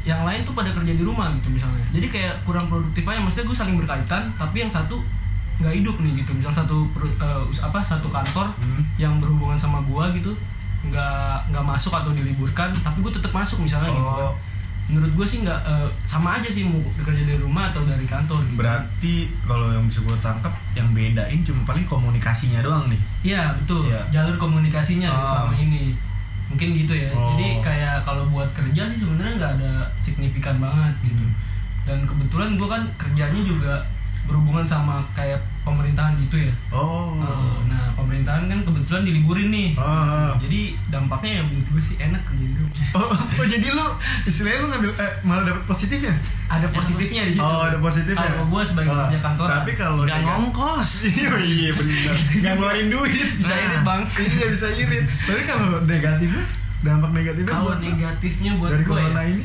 yang 0.00 0.24
lain 0.24 0.44
tuh 0.44 0.52
pada 0.52 0.72
kerja 0.72 0.92
di 0.92 1.00
rumah 1.00 1.28
gitu 1.36 1.48
misalnya. 1.48 1.84
Jadi 1.92 2.08
kayak 2.08 2.40
kurang 2.42 2.66
produktif 2.66 3.04
aja. 3.04 3.20
Maksudnya 3.20 3.46
gue 3.46 3.56
saling 3.56 3.76
berkaitan, 3.76 4.32
tapi 4.36 4.56
yang 4.60 4.68
satu 4.68 5.00
nggak 5.60 5.74
hidup 5.76 5.96
nih 5.98 6.12
gitu. 6.18 6.32
Misal 6.32 6.52
satu 6.54 6.88
us- 7.44 7.60
apa 7.60 7.78
satu 7.80 8.08
kantor 8.08 8.48
Hmm. 8.56 8.82
yang 8.96 9.16
berhubungan 9.16 9.54
sama 9.54 9.78
gue 9.80 10.04
gitu, 10.16 10.32
nggak 10.82 11.50
nggak 11.50 11.64
masuk 11.66 11.92
atau 11.92 12.10
diliburkan, 12.10 12.72
tapi 12.74 12.98
gue 13.00 13.12
tetap 13.12 13.30
masuk 13.30 13.60
misalnya 13.60 13.90
gitu. 13.90 14.00
kan. 14.02 14.26
Oh. 14.26 14.34
Menurut 14.90 15.12
gue 15.14 15.26
sih 15.28 15.38
nggak 15.40 15.60
eh, 15.62 15.88
sama 16.02 16.34
aja 16.36 16.48
sih 16.48 16.64
mau 16.64 16.82
bekerja 16.90 17.22
dari 17.22 17.38
rumah 17.38 17.70
atau 17.70 17.84
dari 17.84 18.02
kantor. 18.02 18.42
Gitu. 18.42 18.58
Berarti 18.58 19.14
kalau 19.40 19.70
yang 19.70 19.86
bisa 19.86 20.00
gue 20.00 20.16
tangkap 20.18 20.50
yang 20.72 20.90
bedain 20.90 21.40
cuma 21.40 21.62
paling 21.64 21.86
komunikasinya 21.86 22.58
doang 22.58 22.90
nih. 22.90 22.98
Iya 23.22 23.54
betul. 23.54 23.86
Iya. 23.86 24.02
Jalur 24.10 24.34
komunikasinya 24.34 25.06
Ah. 25.06 25.22
selama 25.22 25.54
ini 25.54 25.94
mungkin 26.50 26.74
gitu 26.74 26.90
ya. 26.90 27.14
Oh. 27.14 27.30
Jadi 27.30 27.62
kayak 27.62 28.02
kalau 28.02 28.26
buat 28.26 28.50
kerja 28.50 28.82
sih 28.88 28.98
sebenarnya 28.98 29.38
nggak 29.38 29.52
ada 29.60 29.72
signifikan 30.00 30.58
banget 30.58 30.90
gitu. 31.04 31.22
Hmm. 31.22 31.38
Dan 31.80 31.98
kebetulan 32.02 32.58
gue 32.58 32.66
kan 32.66 32.82
kerjanya 32.98 33.40
juga 33.40 33.74
berhubungan 34.30 34.62
sama 34.62 35.02
kayak 35.10 35.36
pemerintahan 35.60 36.14
gitu 36.16 36.36
ya 36.40 36.52
Oh. 36.70 37.18
Eh, 37.18 37.58
nah 37.66 37.90
pemerintahan 37.92 38.46
kan 38.46 38.58
kebetulan 38.62 39.02
diliburin 39.02 39.48
nih 39.48 39.74
Ah. 39.74 40.32
jadi 40.38 40.60
dampaknya 40.86 41.30
ya 41.32 41.42
menurut 41.42 41.66
gue 41.68 41.82
sih 41.82 41.96
enak 41.98 42.22
kerja 42.22 42.44
di 42.44 42.54
rumah 42.54 42.68
Oh, 42.92 43.06
oh, 43.12 43.46
jadi 43.46 43.66
lu 43.68 43.86
istilahnya 44.24 44.58
lu 44.58 44.68
ngambil 44.68 44.90
eh, 44.96 45.12
malah 45.22 45.44
dapet 45.44 45.62
positifnya? 45.64 46.14
ada 46.48 46.66
positifnya 46.66 47.22
di 47.24 47.32
situ 47.32 47.42
Oh, 47.42 47.62
ada 47.62 47.78
positifnya. 47.78 48.30
kalau 48.32 48.46
gue 48.48 48.62
sebagai 48.64 48.88
Ah, 48.88 48.98
kerja 49.04 49.18
kantoran 49.20 49.50
Tapi 49.52 49.70
kalau 49.74 50.00
Gak 50.00 50.10
negat- 50.12 50.26
ngongkos. 50.28 50.90
Iya, 51.12 51.30
iya 51.40 51.70
benar. 51.72 52.14
Nggak 52.32 52.52
ngeluarin 52.52 52.88
duit. 52.88 53.28
bisa 53.36 53.52
Nah. 53.52 53.64
irit 53.64 53.82
bang 53.84 54.02
Iya 54.16 54.46
bisa 54.48 54.66
irit. 54.72 55.04
Tapi 55.20 55.40
kalau 55.44 55.66
negatifnya, 55.84 56.44
dampak 56.80 57.10
negatifnya 57.12 57.52
kalau 57.52 57.74
negatifnya 57.76 58.50
buat 58.56 58.70
dari 58.72 58.82
gue 58.82 58.90
ya 58.90 59.02
corona 59.04 59.22
ini? 59.24 59.44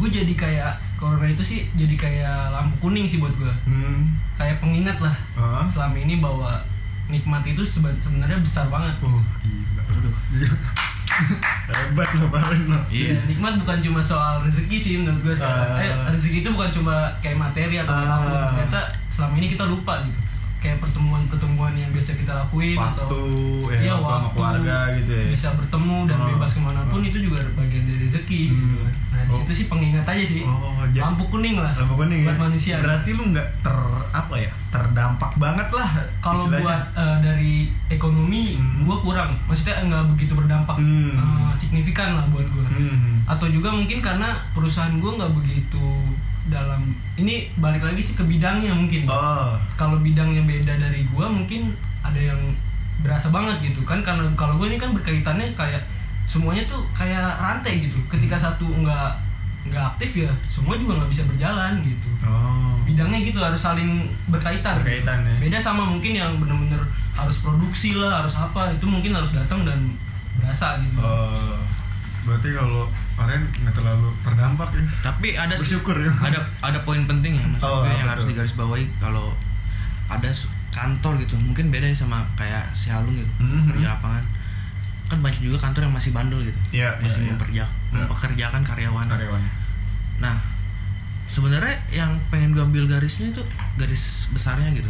Gue 0.00 0.08
jadi 0.10 0.32
kayak 0.34 0.72
corona 0.96 1.26
itu 1.26 1.42
sih 1.42 1.68
jadi 1.74 1.94
kayak 1.94 2.36
lampu 2.50 2.74
kuning 2.80 3.04
sih 3.04 3.18
buat 3.18 3.32
gue 3.32 3.52
Hmm. 3.62 4.16
kayak 4.34 4.56
pengingat 4.58 4.96
lah 4.98 5.12
Ah. 5.34 5.64
selama 5.66 5.94
ini 5.94 6.16
bahwa 6.16 6.56
nikmat 7.06 7.44
itu 7.44 7.60
sebenarnya 7.62 8.38
besar 8.38 8.66
banget 8.66 8.96
Oh, 9.00 9.20
gila. 9.38 9.82
Aduh. 9.90 10.14
Hebat 11.10 12.08
lo, 12.14 12.26
Baren 12.28 12.62
lo. 12.66 12.78
Iya, 12.88 13.18
nikmat 13.26 13.58
bukan 13.58 13.78
cuma 13.80 14.00
soal 14.00 14.40
rezeki 14.40 14.76
sih 14.76 14.92
menurut 14.96 15.20
gue 15.20 15.34
sekarang. 15.34 15.68
Ah. 15.70 15.82
Eh, 15.82 15.92
rezeki 16.08 16.40
itu 16.40 16.50
bukan 16.50 16.70
cuma 16.72 16.94
kayak 17.18 17.36
materi 17.36 17.76
atau 17.76 17.90
apa 17.90 18.14
pun. 18.16 18.30
Ternyata 18.54 18.80
selama 19.10 19.34
ini 19.36 19.46
kita 19.48 19.64
lupa 19.66 20.00
gitu. 20.00 20.20
Kayak 20.60 20.76
pertemuan-pertemuan 20.78 21.72
yang 21.72 21.88
biasa 21.88 22.14
kita 22.14 22.36
lakuin 22.36 22.76
Waktu, 22.76 23.00
atau 23.00 23.20
ya, 23.66 23.78
Iya, 23.80 23.94
waktu 23.96 24.12
sama 24.14 24.28
keluarga 24.30 24.76
gitu 24.94 25.08
ya. 25.10 25.24
Bisa 25.30 25.48
bertemu 25.50 25.96
dan 26.04 26.16
Ah. 26.16 26.26
bebas 26.28 26.50
ke 26.52 26.60
mana 26.60 26.80
pun 26.84 27.00
itu 27.00 27.18
juga 27.18 27.40
bagian 27.54 27.82
dari 27.82 27.98
rezeki 28.02 28.40
gitu 28.46 28.60
Hmm. 28.70 28.82
kan. 28.82 28.94
Nah, 29.10 29.22
Oh. 29.26 29.36
situ 29.40 29.52
sih 29.54 29.66
pengingat 29.66 30.04
aja 30.04 30.20
sih. 30.22 30.44
Oh, 30.44 30.84
ja- 30.86 31.04
Lampu 31.06 31.24
kuning 31.26 31.56
lah. 31.56 31.72
Lampu 31.74 31.96
kuning 31.96 32.22
buat 32.22 32.36
ya? 32.36 32.40
manusia. 32.42 32.74
Berarti 32.78 33.10
lu 33.10 33.24
nggak 33.26 33.48
ter 33.60 33.76
apa 34.12 34.34
ya? 34.36 34.50
Terdampak 34.70 35.32
banget 35.34 35.68
lah. 35.70 35.90
kalau 36.20 36.46
buat 36.46 36.82
eh, 36.92 37.16
dari 37.18 37.54
ekonomi 37.88 38.54
Hmm. 38.54 38.84
gua 38.84 39.00
kurang 39.00 39.32
maksudnya 39.44 39.80
nggak 39.82 40.04
begitu 40.10 40.32
berdampak 40.34 40.76
Hmm. 40.76 41.16
eh, 41.16 41.52
signifikan 41.54 42.14
lah 42.14 42.24
buat 42.26 42.44
gua 42.46 42.68
Hmm. 42.68 43.24
atau 43.24 43.48
juga 43.48 43.70
mungkin 43.70 43.98
karena 43.98 44.36
perusahaan 44.50 44.92
gue 44.92 45.10
nggak 45.10 45.32
begitu 45.34 45.86
dalam 46.50 46.82
ini 47.14 47.34
balik 47.54 47.80
lagi 47.80 47.98
sih 47.98 48.12
ke 48.12 48.22
bidangnya 48.22 48.70
mungkin 48.70 49.06
Oh. 49.06 49.54
kalau 49.74 49.96
bidangnya 49.98 50.42
beda 50.42 50.74
dari 50.76 51.02
gue 51.04 51.26
mungkin 51.26 51.70
ada 52.00 52.18
yang 52.18 52.40
berasa 53.00 53.30
banget 53.30 53.56
gitu 53.64 53.80
kan 53.82 54.00
karena 54.00 54.26
kalau 54.34 54.54
gue 54.56 54.66
ini 54.66 54.76
kan 54.76 54.90
berkaitannya 54.90 55.54
kayak 55.54 55.80
semuanya 56.26 56.66
tuh 56.66 56.82
kayak 56.90 57.22
rantai 57.34 57.82
gitu 57.82 57.96
ketika 58.06 58.36
satu 58.36 58.66
nggak 58.66 59.10
nggak 59.62 59.84
aktif 59.88 60.20
ya 60.20 60.30
semua 60.46 60.72
juga 60.74 60.96
nggak 60.96 61.10
bisa 61.10 61.22
berjalan 61.24 61.80
gitu 61.80 62.10
Oh. 62.22 62.76
bidangnya 62.82 63.20
gitu 63.22 63.38
harus 63.38 63.56
saling 63.58 64.04
berkaitan 64.26 64.80
Berkaitan, 64.80 65.22
ya. 65.22 65.36
beda 65.38 65.58
sama 65.58 65.84
mungkin 65.84 66.12
yang 66.12 66.36
bener-bener 66.36 66.80
harus 67.12 67.40
produksi 67.40 67.94
lah 67.94 68.20
harus 68.20 68.34
apa 68.34 68.70
itu 68.70 68.84
mungkin 68.84 69.12
harus 69.12 69.30
datang 69.30 69.62
dan 69.62 69.78
berasa 70.36 70.76
gitu 70.78 70.98
Oh. 70.98 71.56
Berarti 72.20 72.52
kalau 72.52 72.84
kalian 73.20 73.42
nggak 73.44 73.74
terlalu 73.74 74.08
terdampak 74.20 74.68
ya? 74.72 74.82
Tapi 75.02 75.28
ada 75.34 75.52
Bersyukur 75.52 75.96
ya. 75.96 76.08
ada 76.18 76.40
ada 76.60 76.78
poin 76.80 77.04
penting 77.04 77.36
ya 77.36 77.44
maksud 77.44 77.62
Oh, 77.62 77.82
yang 77.82 78.00
betul. 78.00 78.10
harus 78.10 78.24
digarisbawahi 78.26 78.84
kalau 78.96 79.36
ada 80.08 80.30
kantor 80.70 81.12
gitu 81.18 81.34
mungkin 81.36 81.68
beda 81.68 81.84
ya 81.84 81.94
sama 81.94 82.22
kayak 82.34 82.72
si 82.72 82.88
Halung 82.88 83.12
gitu 83.12 83.30
Mhm. 83.36 83.70
kerja 83.70 83.92
lapangan 83.92 84.24
kan 85.06 85.18
banyak 85.18 85.40
juga 85.40 85.58
kantor 85.60 85.84
yang 85.84 85.94
masih 85.94 86.10
bandel 86.10 86.40
gitu 86.40 86.60
Iya, 86.72 86.94
masih 86.96 87.20
iya. 87.20 87.30
memperja- 87.30 87.72
mempekerjakan 87.90 88.62
karyawan 88.62 89.06
Karyawannya. 89.06 89.52
nah 90.18 90.38
sebenarnya 91.26 91.74
yang 91.90 92.14
pengen 92.26 92.50
gue 92.50 92.62
ambil 92.62 92.86
garisnya 92.86 93.28
itu 93.28 93.42
garis 93.74 94.30
besarnya 94.30 94.70
gitu 94.70 94.86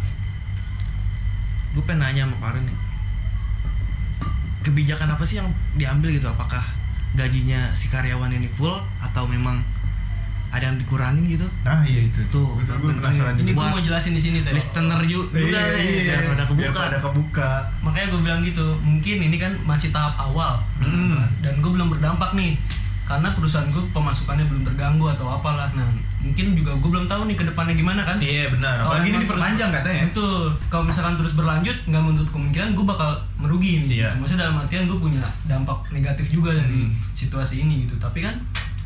gue 1.72 1.82
pengen 1.82 2.00
nanya 2.02 2.22
sama 2.24 2.36
Paren 2.38 2.64
nih 2.64 2.78
kebijakan 4.60 5.08
apa 5.10 5.24
sih 5.24 5.36
yang 5.36 5.48
diambil 5.74 6.12
gitu 6.12 6.28
apakah 6.28 6.60
gajinya 7.12 7.72
si 7.72 7.86
karyawan 7.86 8.30
ini 8.30 8.46
full 8.48 8.72
atau 8.98 9.24
memang 9.24 9.60
ada 10.48 10.66
yang 10.66 10.76
dikurangin 10.76 11.22
gitu? 11.28 11.46
Nah 11.60 11.82
iya 11.84 12.04
itu. 12.04 12.18
Tuh, 12.28 12.58
Betul, 12.58 12.76
gue 12.80 12.90
penasaran 12.96 13.34
ini. 13.36 13.50
gue 13.50 13.62
mau 13.64 13.78
jelasin 13.78 14.10
di 14.10 14.18
sini 14.18 14.38
tadi 14.40 14.50
listener 14.52 14.98
ju- 15.04 15.30
juga 15.30 15.38
Iya, 15.54 15.62
nih 15.72 15.84
iya, 15.86 16.02
biar 16.02 16.22
pada 16.28 16.44
kebuka. 16.44 16.58
Biar 16.60 16.72
pada 16.74 16.98
kebuka. 17.00 17.50
makanya 17.80 18.06
gue 18.08 18.20
bilang 18.20 18.40
gitu 18.42 18.66
mungkin 18.80 19.16
ini 19.22 19.36
kan 19.36 19.54
masih 19.62 19.88
tahap 19.88 20.18
awal. 20.18 20.58
Hmm. 20.76 21.22
dan 21.38 21.54
gue 21.56 21.70
belum 21.70 21.86
berdampak 21.88 22.34
nih 22.34 22.58
karena 23.10 23.26
perusahaan 23.28 23.66
gue 23.66 23.82
pemasukannya 23.90 24.46
belum 24.46 24.62
terganggu 24.62 25.10
atau 25.10 25.26
apalah 25.28 25.66
nah 25.72 25.82
mungkin 26.16 26.54
juga 26.54 26.70
gue 26.72 26.90
belum 26.90 27.04
tahu 27.04 27.26
nih 27.26 27.34
ke 27.34 27.44
depannya 27.44 27.74
gimana 27.74 28.02
kan 28.02 28.16
Iya 28.16 28.46
benar. 28.48 28.74
Kalau 28.76 28.86
Apalagi 28.92 29.08
ini 29.08 29.18
diperpanjang 29.20 29.70
katanya. 29.72 30.02
itu 30.06 30.26
kalau 30.68 30.84
misalkan 30.84 31.14
terus 31.16 31.34
berlanjut 31.34 31.74
nggak 31.82 31.98
menutup 32.00 32.28
kemungkinan 32.30 32.68
gue 32.70 32.86
bakal 32.86 33.10
merugi 33.34 33.82
nih 33.82 33.90
Iya. 33.98 34.08
maksudnya 34.14 34.46
dalam 34.46 34.56
artian 34.58 34.86
gue 34.86 34.94
punya 34.96 35.26
dampak 35.44 35.90
negatif 35.90 36.30
juga 36.30 36.54
dari 36.54 36.86
Hmm. 36.86 36.94
situasi 37.12 37.54
ini 37.60 37.84
gitu 37.84 37.98
tapi 37.98 38.20
kan 38.20 38.38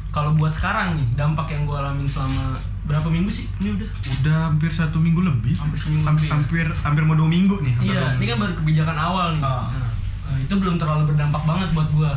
kalau 0.08 0.32
buat 0.32 0.50
sekarang 0.50 0.94
nih 0.94 1.06
dampak 1.14 1.50
yang 1.50 1.62
gue 1.64 1.74
alamin 1.74 2.06
selama 2.06 2.56
berapa 2.84 3.04
minggu 3.06 3.28
sih 3.28 3.44
ini 3.58 3.76
udah 3.76 3.88
Udah 4.14 4.36
hampir 4.46 4.70
satu 4.70 4.96
minggu 4.96 5.20
lebih. 5.20 5.52
Hampir 5.54 5.76
seminggu 5.76 6.06
Hampir, 6.06 6.24
ya? 6.24 6.32
hampir, 6.32 6.66
hampir 6.80 7.02
mau 7.02 7.12
dua 7.12 7.26
minggu 7.26 7.56
nih. 7.58 7.74
Iya, 7.82 8.14
ini 8.14 8.24
kan 8.24 8.36
baru 8.38 8.54
kebijakan 8.54 8.94
awal 8.94 9.26
nih. 9.32 9.42
Ah. 9.42 9.68
Nah, 9.68 9.90
eh, 10.30 10.38
itu 10.40 10.54
belum 10.54 10.76
terlalu 10.76 11.10
berdampak 11.10 11.42
banget 11.42 11.68
buat 11.72 11.88
gua. 11.90 12.12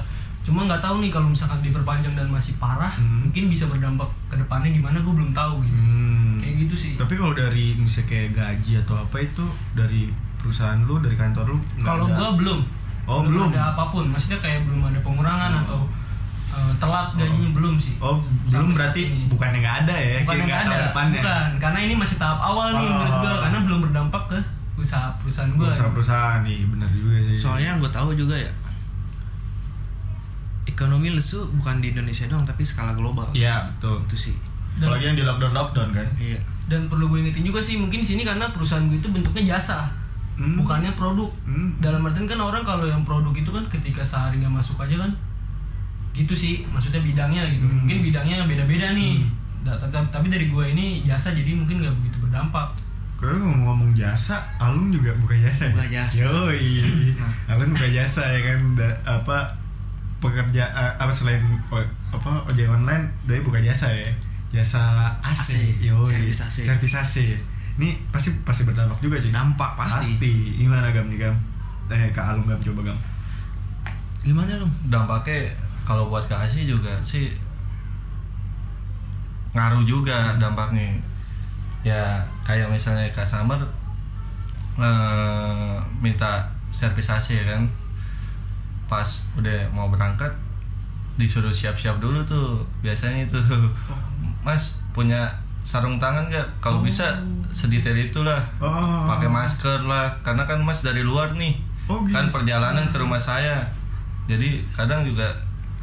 Cuma 0.48 0.64
nggak 0.64 0.80
tahu 0.80 0.96
nih 1.00 1.12
kalau 1.12 1.28
misalkan 1.28 1.60
diperpanjang 1.60 2.16
dan 2.16 2.28
masih 2.28 2.56
parah, 2.56 2.96
Hmm. 2.96 3.28
mungkin 3.28 3.44
bisa 3.48 3.68
berdampak 3.68 4.08
ke 4.26 4.36
depannya 4.36 4.72
gimana 4.72 4.98
gua 4.98 5.14
belum 5.14 5.32
tahu 5.32 5.60
gitu. 5.62 5.76
Hmm. 5.78 6.40
Kayak 6.40 6.56
gitu 6.64 6.76
sih. 6.78 6.92
Tapi 6.96 7.14
kalau 7.14 7.34
dari 7.34 7.76
misalnya 7.76 8.08
kayak 8.08 8.30
gaji 8.32 8.74
atau 8.80 8.96
apa 8.98 9.18
itu 9.20 9.44
dari 9.74 10.08
perusahaan 10.38 10.80
lu, 10.80 10.98
dari 10.98 11.14
kantor 11.14 11.46
lu 11.50 11.60
Kalau 11.78 12.08
gua 12.08 12.32
belum. 12.34 12.60
Oh, 13.04 13.22
belum. 13.22 13.52
ada 13.52 13.72
apa 13.72 13.84
pun. 13.86 14.04
Maksudnya 14.06 14.40
kayak 14.40 14.64
belum 14.64 14.84
ada 14.86 15.00
pengurangan 15.00 15.52
Oh. 15.54 15.62
atau 15.62 15.80
eh, 16.50 16.74
telat 16.78 17.08
gajinya 17.14 17.52
belum 17.52 17.76
sih. 17.78 17.94
Oh, 18.00 18.18
belum 18.48 18.72
berarti 18.72 19.02
ini. 19.06 19.28
bukannya 19.28 19.60
nggak 19.60 19.78
ada 19.84 19.96
ya? 19.96 20.18
Bukan 20.18 20.26
kayak 20.26 20.40
yang 20.40 20.48
nggak 20.48 20.62
ada, 20.66 20.78
depannya. 20.88 21.20
bukan. 21.20 21.48
Karena 21.58 21.80
ini 21.82 21.94
masih 21.94 22.18
tahap 22.18 22.40
awal 22.42 22.68
nih 22.72 22.82
Oh. 22.82 22.92
menurut 22.94 23.16
gua 23.20 23.34
karena 23.42 23.58
belum 23.62 23.80
berdampak 23.84 24.24
ke 24.26 24.40
usaha 24.78 25.08
perusahaan 25.18 25.52
gua. 25.54 25.68
Perusahaan-perusahaan 25.68 26.40
nih, 26.42 26.60
benar 26.66 26.90
juga 26.90 27.14
sih. 27.22 27.38
soalnya 27.38 27.68
yang 27.68 27.80
gue 27.80 27.92
tahu 27.92 28.10
juga 28.14 28.34
ya 28.34 28.52
ekonomi 30.78 31.10
lesu 31.10 31.42
bukan 31.52 31.82
di 31.82 31.90
Indonesia 31.90 32.24
doang 32.24 32.46
tapi 32.46 32.62
skala 32.62 32.94
global 32.94 33.26
Iya, 33.32 33.66
betul. 33.74 33.98
itu 34.04 34.30
sih 34.30 34.36
Dan- 34.78 34.88
Apalagi 34.88 35.10
yang 35.10 35.18
di 35.18 35.26
lockdown 35.26 35.52
lockdown 35.52 35.90
kan. 35.90 36.06
iya 36.18 36.38
Dan 36.64 36.86
perlu 36.86 37.10
gue 37.10 37.18
ingetin 37.20 37.42
juga 37.42 37.58
sih 37.58 37.76
mungkin 37.76 37.98
di 37.98 38.08
sini 38.08 38.22
karena 38.22 38.46
perusahaan 38.48 38.86
gue 38.86 38.96
itu 38.96 39.10
bentuknya 39.10 39.52
jasa. 39.52 39.90
Hmm. 40.36 40.54
bukannya 40.56 40.94
produk 40.94 41.34
Hmm. 41.44 41.74
dalam 41.78 42.06
artian 42.06 42.24
kan 42.24 42.38
orang 42.38 42.62
kalau 42.62 42.86
yang 42.86 43.02
produk 43.02 43.34
itu 43.34 43.50
kan 43.50 43.66
ketika 43.68 44.06
sehari 44.06 44.38
nggak 44.38 44.54
masuk 44.54 44.78
aja 44.78 44.94
kan 44.96 45.10
gitu 46.14 46.30
sih 46.32 46.62
maksudnya 46.68 47.02
bidangnya 47.02 47.42
gitu 47.48 47.66
Hmm. 47.66 47.82
mungkin 47.82 47.98
bidangnya 48.04 48.46
beda-beda 48.46 48.94
nih 48.94 49.26
Da- 49.60 49.82
tapi, 49.82 50.30
dari 50.30 50.48
gua 50.48 50.64
ini 50.64 51.02
jasa 51.02 51.34
jadi 51.34 51.52
mungkin 51.52 51.82
nggak 51.82 51.96
begitu 51.98 52.18
berdampak 52.22 52.70
Kalau 53.18 53.34
ngomong 53.50 53.92
jasa, 53.92 54.38
Alung 54.56 54.94
juga 54.94 55.10
buka 55.18 55.34
jasa. 55.34 55.66
ya? 55.66 55.74
Buka 55.74 55.90
jasa. 55.90 56.22
Yoi. 56.24 56.86
Alung 57.50 57.74
buka 57.74 57.90
jasa 57.90 58.22
ya 58.30 58.42
kan 58.46 58.78
Da- 58.78 58.94
apa 59.04 59.58
pekerja 60.18 60.64
eh, 60.68 60.94
apa 60.96 61.10
selain 61.10 61.40
o- 61.68 61.92
apa 62.08 62.30
ojek 62.46 62.66
online 62.66 63.06
dia 63.24 63.40
buka 63.40 63.60
jasa 63.60 63.88
ya. 63.88 64.10
Jasa 64.50 65.12
AC. 65.20 65.38
AC, 65.40 65.52
Yoi. 65.84 66.08
servis 66.08 66.40
AC. 66.40 66.58
Servis 66.64 66.94
AC. 66.94 67.16
Ini 67.78 67.94
pasti 68.10 68.34
pasti 68.42 68.64
berdampak 68.64 68.98
juga 68.98 69.18
sih. 69.18 69.30
Dampak 69.30 69.76
pasti. 69.76 70.58
Gimana 70.58 70.90
Gam 70.90 71.06
nih 71.08 71.20
Gam? 71.20 71.36
Eh 71.88 72.10
Kak 72.10 72.34
Alung 72.34 72.46
Gam 72.46 72.58
coba 72.58 72.82
Gam. 72.86 73.00
gimana 74.18 74.60
lu 74.60 74.68
dampaknya 74.84 75.48
kalau 75.88 76.12
buat 76.12 76.28
kasih 76.28 76.68
juga 76.68 76.92
sih 77.00 77.32
ngaruh 79.56 79.88
juga 79.88 80.36
dampaknya 80.36 81.00
ya 81.82 82.20
kayak 82.44 82.68
misalnya 82.68 83.08
customer 83.16 83.56
eh, 84.76 85.76
minta 85.98 86.44
servis 86.70 87.08
AC 87.08 87.34
ya 87.34 87.56
kan 87.56 87.64
pas 88.88 89.08
udah 89.36 89.68
mau 89.76 89.92
berangkat 89.92 90.32
disuruh 91.18 91.52
siap-siap 91.52 91.98
dulu 92.00 92.24
tuh 92.24 92.64
biasanya 92.80 93.28
itu. 93.28 93.40
Mas 94.46 94.80
punya 94.96 95.28
sarung 95.68 96.00
tangan 96.00 96.32
nggak? 96.32 96.64
Kalau 96.64 96.80
bisa 96.80 97.20
sedetail 97.52 97.98
itulah. 98.00 98.40
Oh. 98.64 99.04
pakai 99.10 99.28
masker 99.28 99.84
lah. 99.84 100.16
Karena 100.24 100.48
kan 100.48 100.64
mas 100.64 100.80
dari 100.80 101.04
luar 101.04 101.36
nih. 101.36 101.60
Oh, 101.92 102.04
gitu. 102.08 102.16
kan 102.16 102.32
perjalanan 102.32 102.88
ke 102.88 102.96
rumah 102.96 103.20
saya. 103.20 103.68
Jadi 104.32 104.64
kadang 104.72 105.04
juga 105.04 105.28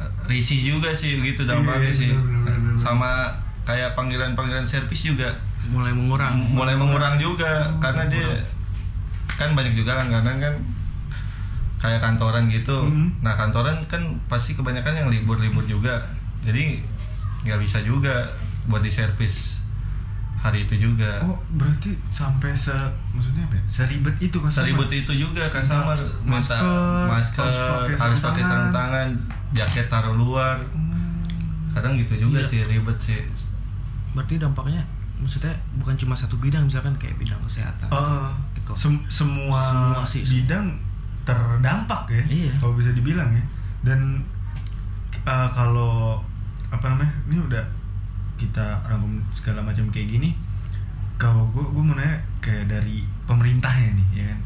eh, 0.01 0.09
risih 0.25 0.57
juga 0.57 0.89
sih 0.89 1.21
begitu 1.21 1.45
dampaknya 1.45 1.93
Iya, 1.93 1.93
sih 1.93 2.11
bener, 2.13 2.41
bener, 2.45 2.57
bener. 2.57 2.77
sama 2.81 3.29
kayak 3.65 3.93
panggilan-panggilan 3.93 4.65
servis 4.65 5.05
juga. 5.05 5.29
Mulai 5.69 5.93
mengurang. 5.93 6.33
Mulai 6.53 6.73
mengurang 6.73 7.21
juga. 7.21 7.69
Karena 7.77 8.09
dia 8.09 8.25
kan 9.35 9.53
banyak 9.53 9.77
juga 9.77 9.99
kadang 10.01 10.39
kan 10.41 10.53
kayak 11.77 11.99
kantoran 11.99 12.47
gitu 12.47 12.77
Hmm. 12.81 13.11
nah 13.19 13.33
kantoran 13.33 13.83
kan 13.85 13.99
pasti 14.25 14.51
kebanyakan 14.51 14.95
yang 14.95 15.09
libur-libur 15.09 15.63
juga 15.63 16.01
jadi 16.41 16.79
nggak 17.41 17.59
bisa 17.59 17.79
juga 17.79 18.25
buat 18.65 18.79
di 18.79 18.89
servis 18.89 19.59
hari 20.37 20.63
itu 20.63 20.77
juga 20.79 21.21
Oh, 21.21 21.37
berarti 21.51 21.89
sampai 22.05 22.53
se 22.53 22.73
maksudnya 23.09 23.43
apa 23.43 23.55
ya? 23.55 23.63
Seribet 23.67 24.13
itu 24.19 24.37
kan 24.37 24.45
seribut 24.47 24.85
itu 24.87 25.09
juga 25.11 25.41
customer 25.43 25.97
minta 26.21 26.53
Masker, 26.53 27.05
masker 27.07 27.43
harus 27.43 27.57
pakai 27.57 27.93
harus 27.95 27.97
sarung 28.15 28.21
pakai 28.23 28.43
sarung 28.43 28.69
tangan. 28.69 29.09
tangan 29.09 29.09
jaket 29.51 29.85
taruh 29.87 30.13
luar 30.13 30.57
Hmm. 30.67 31.17
kadang 31.71 31.97
gitu 31.97 32.13
juga 32.19 32.39
Iya. 32.39 32.47
sih 32.47 32.59
ribet 32.63 32.97
sih 32.99 33.19
berarti 34.11 34.37
dampaknya 34.37 34.85
maksudnya 35.15 35.49
bukan 35.75 35.95
cuma 35.95 36.13
satu 36.13 36.37
bidang 36.37 36.63
misalkan 36.63 36.93
kayak 36.95 37.15
bidang 37.15 37.39
kesehatan 37.41 37.89
Oh, 37.89 38.29
Eko. 38.53 38.73
sem- 38.75 39.01
semua, 39.07 39.59
Semua 39.65 40.03
sih, 40.03 40.21
bidang 40.23 40.77
terdampak 41.25 42.05
ya 42.07 42.23
Iya. 42.25 42.53
kalau 42.57 42.73
bisa 42.73 42.93
dibilang 42.93 43.27
ya. 43.29 43.43
Dan 43.81 44.21
uh, 45.23 45.49
kalau 45.49 46.21
apa 46.69 46.85
namanya 46.87 47.13
ini 47.27 47.37
udah 47.39 47.65
kita 48.35 48.83
rangkum 48.83 49.17
segala 49.31 49.61
macam 49.61 49.87
kayak 49.89 50.11
gini 50.11 50.35
kalau 51.15 51.47
gue 51.49 51.63
gue 51.63 51.79
mau 51.79 51.95
nanya 51.95 52.19
kayak 52.39 52.67
dari 52.67 52.99
pemerintahnya 53.23 53.95
nih 53.95 54.07
ya 54.13 54.25
kan? 54.27 54.39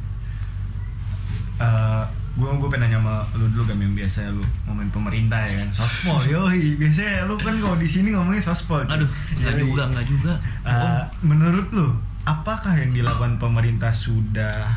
Uh, 1.59 2.03
gue 2.37 2.47
gue 2.47 2.69
pengen 2.71 2.87
nanya 2.87 3.03
sama 3.03 3.15
lu 3.35 3.45
dulu 3.51 3.63
kan 3.67 3.75
yang 3.75 3.91
biasa 3.91 4.31
lu 4.31 4.43
ngomongin 4.63 4.91
pemerintah 4.93 5.41
ya 5.43 5.53
kan? 5.59 5.69
Sospol 5.73 6.19
yoi. 6.33 6.79
Biasanya 6.79 7.27
lu 7.27 7.35
kan 7.35 7.55
kalau 7.57 7.75
di 7.75 7.89
sini 7.89 8.15
ngomongin 8.15 8.39
sospol 8.39 8.85
aduh 8.85 9.09
nggak 9.35 9.55
juga 9.59 9.83
nggak 9.91 10.05
juga. 10.07 10.33
Uh, 10.63 11.03
menurut 11.25 11.67
lu 11.73 11.87
apakah 12.23 12.77
yang 12.77 12.93
dilakukan 12.93 13.35
pemerintah 13.35 13.89
sudah 13.89 14.69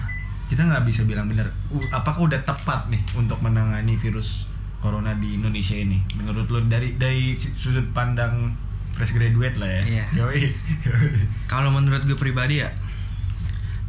kita 0.52 0.68
nggak 0.68 0.84
bisa 0.84 1.08
bilang 1.08 1.32
benar. 1.32 1.48
Apakah 1.88 2.28
udah 2.28 2.44
tepat 2.44 2.92
nih 2.92 3.00
untuk 3.16 3.40
menangani 3.40 3.96
virus 3.96 4.44
corona 4.84 5.16
di 5.16 5.40
Indonesia 5.40 5.72
ini? 5.72 5.96
Menurut 6.12 6.44
lu 6.52 6.60
dari 6.68 7.00
dari 7.00 7.32
sudut 7.32 7.88
pandang 7.96 8.52
fresh 8.92 9.16
graduate 9.16 9.56
lah 9.56 9.80
ya. 9.80 10.04
Iya. 10.04 10.04
Kalau 11.52 11.72
menurut 11.72 12.04
gue 12.04 12.20
pribadi 12.20 12.60
ya 12.60 12.68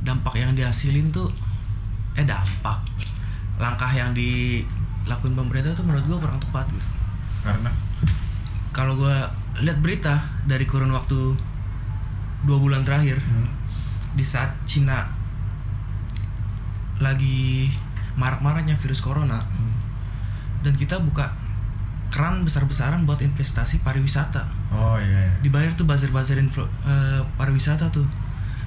dampak 0.08 0.39
yang 0.39 0.55
dihasilin 0.55 1.12
tuh 1.12 1.27
eh 2.15 2.24
dampak. 2.24 2.79
Langkah 3.60 3.91
yang 3.91 4.15
dilakuin 4.15 5.36
pemerintah 5.36 5.75
tuh 5.75 5.84
menurut 5.84 6.08
gue 6.08 6.15
kurang 6.15 6.39
tepat 6.39 6.72
gitu. 6.72 6.88
Karena? 7.43 7.72
Kalau 8.72 8.96
gue 8.96 9.15
lihat 9.67 9.84
berita 9.84 10.15
dari 10.48 10.63
kurun 10.63 10.96
waktu 10.96 11.36
dua 12.48 12.55
bulan 12.55 12.88
terakhir 12.88 13.20
hmm, 13.20 13.48
di 14.15 14.24
saat 14.24 14.55
Cina 14.63 15.22
lagi 17.03 17.67
marak-maraknya 18.15 18.74
virus 18.74 19.00
corona 19.00 19.43
hmm. 19.43 19.74
dan 20.62 20.74
kita 20.74 20.98
buka 20.98 21.36
keran 22.07 22.41
besar-besaran 22.41 23.03
buat 23.03 23.19
investasi 23.19 23.81
pariwisata 23.81 24.45
oh 24.72 24.95
iya, 24.95 25.27
iya. 25.27 25.33
dibayar 25.41 25.74
tuh 25.74 25.83
buzzer-buzzer 25.83 26.38
influ- 26.38 26.69
eh, 26.83 27.22
pariwisata 27.36 27.89
tuh 27.89 28.05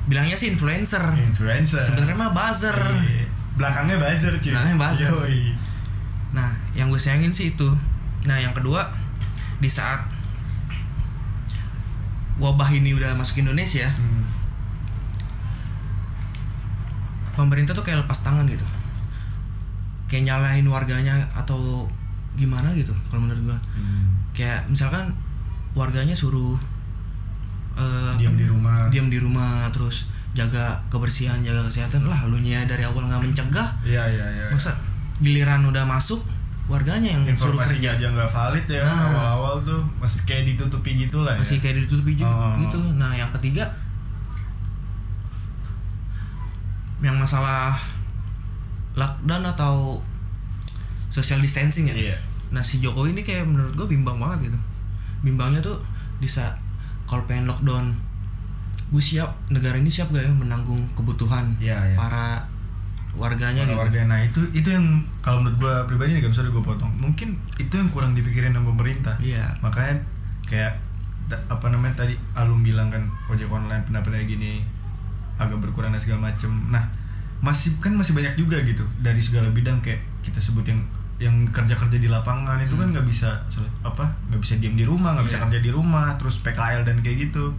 bilangnya 0.05 0.35
sih 0.35 0.47
influencer 0.49 1.03
influencer 1.17 1.81
sebenarnya 1.81 2.15
mah 2.17 2.31
buzzer 2.31 2.75
Iya. 2.77 3.25
belakangnya 3.55 3.97
buzzer 3.97 4.35
cuy 4.37 4.51
Belakangnya 4.51 4.77
buzzer. 4.77 5.09
Yoi. 5.09 5.43
nah 6.31 6.51
yang 6.73 6.91
gue 6.91 6.99
sayangin 6.99 7.31
sih 7.31 7.51
itu 7.51 7.71
nah 8.23 8.37
yang 8.37 8.53
kedua 8.53 8.87
di 9.57 9.67
saat 9.67 10.03
wabah 12.37 12.69
ini 12.71 12.93
udah 12.93 13.15
masuk 13.15 13.41
Indonesia 13.41 13.89
Hmm. 13.89 14.23
Pemerintah 17.37 17.73
tuh 17.73 17.83
kayak 17.83 18.01
lepas 18.01 18.19
tangan 18.19 18.45
gitu 18.45 18.65
kayak 20.07 20.25
nyalahin 20.25 20.67
warganya 20.67 21.15
atau 21.33 21.85
gimana 22.33 22.73
gitu 22.73 22.93
kalau 23.07 23.23
menurut 23.23 23.43
gua 23.47 23.59
Hmm. 23.73 24.09
kayak 24.33 24.65
misalkan 24.67 25.13
warganya 25.73 26.13
suruh 26.13 26.57
eh, 27.75 28.13
diam 28.17 28.35
di 28.35 28.47
rumah 28.47 28.89
diam 28.89 29.07
di 29.07 29.19
rumah 29.19 29.69
terus 29.69 30.09
jaga 30.33 30.77
kebersihan 30.89 31.41
jaga 31.41 31.61
kesehatan 31.63 32.05
lah 32.05 32.25
lu 32.25 32.37
nya 32.39 32.65
dari 32.65 32.81
awal 32.83 33.05
nggak 33.05 33.21
mencegah 33.23 33.69
iya 33.83 34.05
iya 34.07 34.27
iya 34.31 34.47
masa 34.49 34.73
giliran 35.19 35.65
udah 35.65 35.83
masuk 35.83 36.21
warganya 36.67 37.09
yang 37.11 37.23
suruh 37.33 37.57
informasinya 37.57 37.81
kerja 37.89 37.91
aja 37.97 38.07
nggak 38.11 38.31
valid 38.31 38.67
ya 38.67 38.81
Nah. 38.83 39.01
awal-awal 39.09 39.55
tuh 39.63 39.81
masih 39.97 40.21
kayak 40.25 40.45
ditutupi 40.47 40.91
gitu 40.99 41.21
lah 41.21 41.37
masih 41.37 41.57
ya. 41.57 41.63
kayak 41.63 41.77
ditutupi 41.83 42.13
juga 42.15 42.29
Oh. 42.29 42.53
gitu 42.59 42.79
nah 42.95 43.13
yang 43.13 43.31
ketiga 43.33 43.65
yang 46.99 47.17
masalah 47.17 47.77
lockdown 48.93 49.45
atau 49.47 50.01
social 51.09 51.39
distancing 51.39 51.89
ya? 51.89 51.95
Iya. 51.95 52.17
nah 52.47 52.63
si 52.63 52.79
Jokowi 52.79 53.11
ini 53.11 53.21
kayak 53.21 53.43
menurut 53.43 53.75
gue 53.75 53.87
bimbang 53.89 54.17
banget 54.17 54.49
gitu. 54.49 54.59
Bimbangnya 55.21 55.59
tuh 55.59 55.83
bisa 56.17 56.55
kalau 57.05 57.27
pengen 57.27 57.45
lockdown 57.45 57.91
gue 58.87 59.03
siap 59.03 59.35
negara 59.49 59.75
ini 59.75 59.91
siap 59.91 60.09
gak 60.09 60.23
ya 60.23 60.31
menanggung 60.31 60.87
kebutuhan 60.95 61.59
Iya, 61.59 61.75
iya. 61.85 61.97
para 61.99 62.47
warganya 63.13 63.67
Para 63.67 63.71
gitu? 63.73 63.81
warga. 63.83 64.01
Nah 64.07 64.19
itu 64.23 64.41
itu 64.53 64.69
yang 64.71 64.87
kalau 65.19 65.43
menurut 65.43 65.59
gua 65.59 65.75
pribadi 65.85 66.15
nih 66.15 66.23
gak 66.23 66.33
bisa 66.33 66.47
gue 66.47 66.63
potong. 66.63 66.93
Mungkin 66.95 67.35
itu 67.57 67.75
yang 67.75 67.91
kurang 67.91 68.15
dipikirin 68.15 68.55
sama 68.55 68.71
pemerintah. 68.71 69.19
Iya. 69.19 69.59
Makanya 69.59 70.07
kayak 70.47 70.73
apa 71.51 71.67
namanya 71.67 72.07
tadi 72.07 72.15
Alum 72.33 72.63
bilang 72.63 72.87
kan 72.87 73.03
ojek 73.27 73.51
online 73.51 73.83
pendapatnya 73.83 74.23
gini 74.23 74.63
agak 75.37 75.59
berkurang 75.59 75.91
dan 75.91 75.99
segala 75.99 76.21
macem 76.27 76.49
nah 76.67 76.85
masih 77.39 77.77
kan 77.77 77.93
masih 77.93 78.13
banyak 78.13 78.33
juga 78.35 78.57
gitu 78.63 78.83
dari 78.99 79.19
segala 79.19 79.49
bidang 79.49 79.79
kayak 79.79 80.01
kita 80.21 80.39
sebut 80.39 80.65
yang 80.65 80.81
yang 81.17 81.33
kerja 81.49 81.73
kerja 81.73 81.97
di 81.97 82.07
lapangan 82.07 82.57
itu 82.59 82.73
kan 82.73 82.87
Hmm. 82.87 82.93
nggak 82.93 83.07
bisa 83.07 83.29
apa 83.83 84.05
nggak 84.27 84.37
bisa 84.39 84.55
diem 84.57 84.73
di 84.75 84.85
rumah 84.85 85.13
nggak 85.13 85.27
bisa 85.27 85.39
Iya. 85.39 85.45
kerja 85.47 85.59
di 85.59 85.71
rumah 85.71 86.13
terus 86.17 86.41
PKL 86.41 86.83
dan 86.83 87.01
kayak 87.01 87.27
gitu 87.27 87.53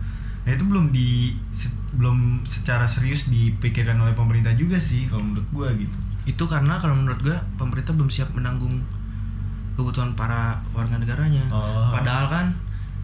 nah 0.43 0.51
itu 0.51 0.63
belum 0.63 0.89
di 0.89 1.09
se- 1.51 1.69
belum 1.91 2.17
secara 2.43 2.85
serius 2.85 3.27
dipikirkan 3.27 3.97
oleh 3.97 4.13
pemerintah 4.13 4.53
juga 4.53 4.77
sih 4.77 5.05
kalau 5.05 5.21
menurut 5.23 5.47
gua 5.51 5.69
gitu 5.73 5.97
itu 6.25 6.43
karena 6.43 6.75
kalau 6.75 6.93
menurut 6.93 7.17
gue 7.19 7.33
pemerintah 7.55 7.91
belum 7.91 8.07
siap 8.07 8.29
menanggung 8.31 8.83
kebutuhan 9.73 10.13
para 10.13 10.57
warga 10.71 10.97
negaranya 10.97 11.45
Oh. 11.49 11.89
padahal 11.91 12.25
kan 12.27 12.45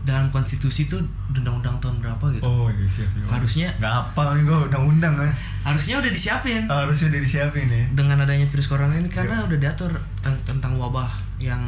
dalam 0.04 0.28
konstitusi 0.30 0.84
itu 0.84 1.00
undang-undang 1.30 1.80
tahun 1.80 1.96
berapa 1.98 2.26
gitu 2.30 2.44
oh 2.44 2.68
iya 2.68 2.84
siap 2.86 3.08
iya. 3.10 3.24
Harusnya- 3.26 3.74
nggak 3.78 3.94
apal 4.04 4.36
nih 4.36 4.44
gua 4.44 4.68
undang-undang 4.68 5.16
ya 5.16 5.32
harusnya 5.64 5.96
udah 5.98 6.12
disiapin 6.12 6.62
harusnya 6.66 7.08
udah 7.10 7.22
disiapin 7.22 7.66
ya 7.66 7.84
dengan 7.94 8.20
adanya 8.20 8.44
virus 8.44 8.68
corona 8.68 8.92
ini 8.94 9.08
karena 9.08 9.40
Iya. 9.40 9.48
udah 9.48 9.58
diatur 9.60 9.92
ten- 10.20 10.44
tentang 10.44 10.76
wabah 10.76 11.08
yang 11.38 11.62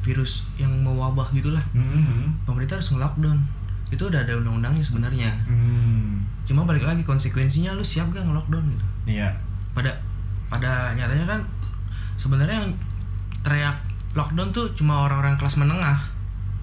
virus 0.00 0.48
yang 0.56 0.72
mewabah 0.82 1.30
gitulah 1.30 1.62
Mhm. 1.70 2.42
pemerintah 2.42 2.74
harus 2.74 2.90
nge-lockdown 2.90 3.38
itu 3.88 4.02
udah 4.02 4.20
ada 4.20 4.34
undang-undangnya 4.34 4.82
sebenarnya 4.82 5.30
Hmm. 5.44 6.26
cuma 6.42 6.64
balik 6.64 6.82
lagi 6.82 7.00
konsekuensinya 7.02 7.72
lu 7.72 7.80
siap 7.80 8.10
gak 8.10 8.20
nge-lockdown 8.20 8.64
gitu 8.66 8.86
Iya. 9.08 9.30
pada 9.72 9.94
pada 10.48 10.90
nyatanya 10.92 11.24
kan 11.28 11.40
sebenarnya 12.14 12.58
yang 12.58 12.68
teriak 13.40 13.78
lockdown 14.12 14.50
tuh 14.50 14.66
cuma 14.74 14.98
orang-orang 15.00 15.36
kelas 15.36 15.54
menengah 15.54 15.94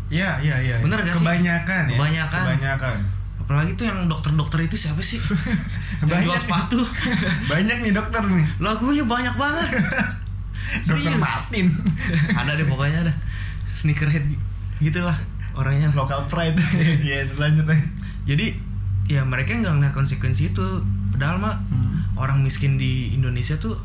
Iya, 0.08 0.38
iya, 0.38 0.56
iya. 0.60 0.76
Bener 0.80 1.00
gak 1.00 1.12
sih? 1.12 1.22
Kebanyakan 1.22 1.84
ya. 1.86 1.96
Kebanyakan. 1.96 2.44
Kebanyakan. 2.52 2.98
apalagi 3.38 3.72
tuh 3.74 3.86
yang 3.86 4.06
dokter-dokter 4.06 4.58
itu 4.64 4.74
siapa 4.76 4.98
sih 5.00 5.22
yang 6.02 6.10
Banyak 6.10 6.26
jual 6.26 6.34
sepatu 6.36 6.82
Banyak 7.52 7.78
nih 7.80 7.92
dokter 7.92 8.18
nih. 8.20 8.42
lagunya 8.58 9.06
banyak 9.06 9.36
banget 9.36 9.70
Dokter. 10.90 11.14
Martin. 11.16 11.70
ada 12.32 12.52
deh 12.52 12.66
pokoknya 12.66 13.06
ada 13.06 13.14
sneakerhead 13.68 14.26
gitulah 14.80 15.14
orangnya 15.54 15.94
Local 15.94 16.26
pride. 16.26 16.58
Iya, 16.76 17.30
lanjut 17.34 17.64
aja. 17.66 17.86
jadi 18.26 18.58
ya 19.06 19.22
mereka 19.22 19.54
nggak 19.54 19.74
ngeliat 19.74 19.94
konsekuensi 19.94 20.50
itu 20.50 20.66
padahal 21.12 21.38
mah 21.38 21.56
Hmm. 21.66 22.02
orang 22.18 22.42
miskin 22.42 22.76
di 22.76 23.14
Indonesia 23.14 23.54
tuh 23.56 23.78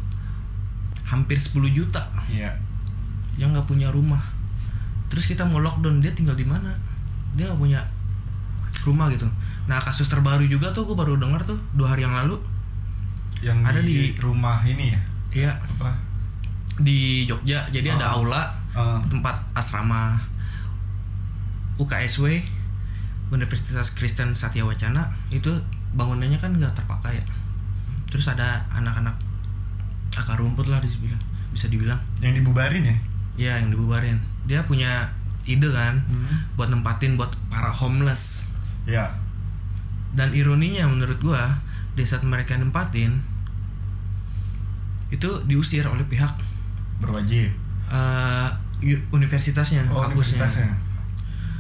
hampir 1.05 1.37
10 1.37 1.53
juta 1.69 2.09
Iya. 2.27 2.57
yang 3.37 3.53
nggak 3.53 3.67
punya 3.67 3.89
rumah 3.89 4.25
terus 5.11 5.27
kita 5.27 5.43
mau 5.43 5.59
lockdown 5.59 5.99
dia 5.99 6.11
tinggal 6.11 6.33
di 6.33 6.45
mana 6.45 6.71
dia 7.35 7.45
nggak 7.45 7.59
punya 7.59 7.81
rumah 8.81 9.07
gitu 9.09 9.27
nah 9.67 9.77
kasus 9.77 10.07
terbaru 10.07 10.47
juga 10.47 10.71
tuh 10.71 10.83
gue 10.85 10.95
baru 10.95 11.15
dengar 11.15 11.43
tuh 11.43 11.59
dua 11.75 11.93
hari 11.93 12.03
yang 12.03 12.15
lalu 12.15 12.39
Yang 13.41 13.59
Ada 13.65 13.81
di, 13.81 13.95
di- 13.95 14.15
rumah 14.19 14.61
ini 14.63 14.93
ya. 14.93 15.01
ya 15.33 15.53
Apa? 15.57 15.91
di 16.79 17.25
Jogja 17.25 17.65
jadi 17.69 17.95
ada 17.95 18.07
Oh. 18.11 18.23
aula 18.23 18.43
Ah. 18.71 19.03
tempat 19.05 19.35
asrama 19.53 20.15
UKSW 21.77 22.39
Universitas 23.31 23.91
Kristen 23.91 24.31
Satya 24.33 24.63
Wacana 24.63 25.11
itu 25.29 25.51
bangunannya 25.93 26.37
kan 26.37 26.53
nggak 26.53 26.75
terpakai 26.75 27.19
ya 27.19 27.25
terus 28.07 28.27
ada 28.27 28.63
anak-anak 28.71 29.15
akar 30.13 30.37
rumput 30.37 30.67
lah 30.67 30.79
bisa 31.49 31.67
dibilang 31.67 31.99
yang 32.21 32.31
dibubarin 32.33 32.83
ya. 32.85 32.97
Ya 33.35 33.57
yang 33.57 33.69
dibubarin 33.69 34.19
dia 34.45 34.63
punya 34.63 35.11
ide 35.43 35.69
kan 35.69 35.99
Hmm. 36.03 36.55
buat 36.55 36.69
nempatin 36.69 37.15
buat 37.15 37.31
para 37.47 37.69
homeless 37.69 38.51
Ya. 38.85 39.11
dan 40.13 40.33
ironinya 40.33 40.87
menurut 40.87 41.19
gua 41.19 41.59
di 41.93 42.03
saat 42.03 42.23
mereka 42.23 42.55
nempatin 42.55 43.21
itu 45.11 45.27
diusir 45.45 45.83
oleh 45.85 46.05
pihak 46.05 46.31
Berwajib. 47.01 47.51
yu- 48.81 49.05
universitasnya 49.11 49.85
Oh, 49.87 50.01
kampusnya 50.01 50.41
universitasnya. 50.41 50.73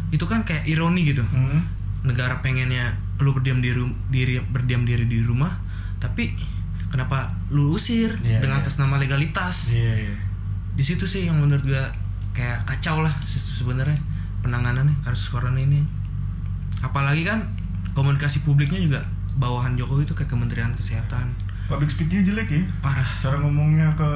itu 0.08 0.24
kan 0.24 0.40
kayak 0.40 0.64
ironi 0.64 1.04
gitu 1.04 1.20
Hmm. 1.22 1.60
negara 2.00 2.40
pengennya 2.40 2.96
lu 3.18 3.36
berdiam 3.36 3.60
diri 3.60 3.80
diri 4.08 4.40
berdiam 4.42 4.82
diri 4.82 5.04
di 5.04 5.20
rumah 5.20 5.52
tapi 5.98 6.32
kenapa 6.88 7.28
lu 7.50 7.76
usir 7.76 8.16
Iya, 8.18 8.40
dengan 8.40 8.58
iya. 8.58 8.64
atas 8.64 8.80
nama 8.80 8.96
legalitas 8.96 9.76
Iya, 9.76 10.08
iya. 10.08 10.14
Di 10.72 10.82
situ 10.82 11.04
sih 11.04 11.24
yang 11.24 11.36
menurut 11.36 11.62
gue 11.62 11.82
kayak 12.30 12.62
kacau 12.64 13.00
lah 13.00 13.12
se- 13.20 13.42
sebenarnya 13.52 13.98
penanganannya 14.40 14.94
kasus 15.00 15.28
corona 15.28 15.56
ini. 15.56 15.82
Apalagi 16.80 17.22
kan 17.22 17.44
komunikasi 17.92 18.40
publiknya 18.40 18.78
juga 18.78 19.00
bawahan 19.36 19.74
Jokowi 19.74 20.04
itu 20.04 20.14
ke 20.14 20.24
Kementerian 20.24 20.72
Kesehatan. 20.72 21.30
Public 21.66 21.86
speakingnya 21.88 22.22
jelek 22.26 22.48
ya. 22.50 22.62
parah. 22.80 23.06
Cara 23.20 23.36
ngomongnya 23.38 23.92
ke 23.94 24.08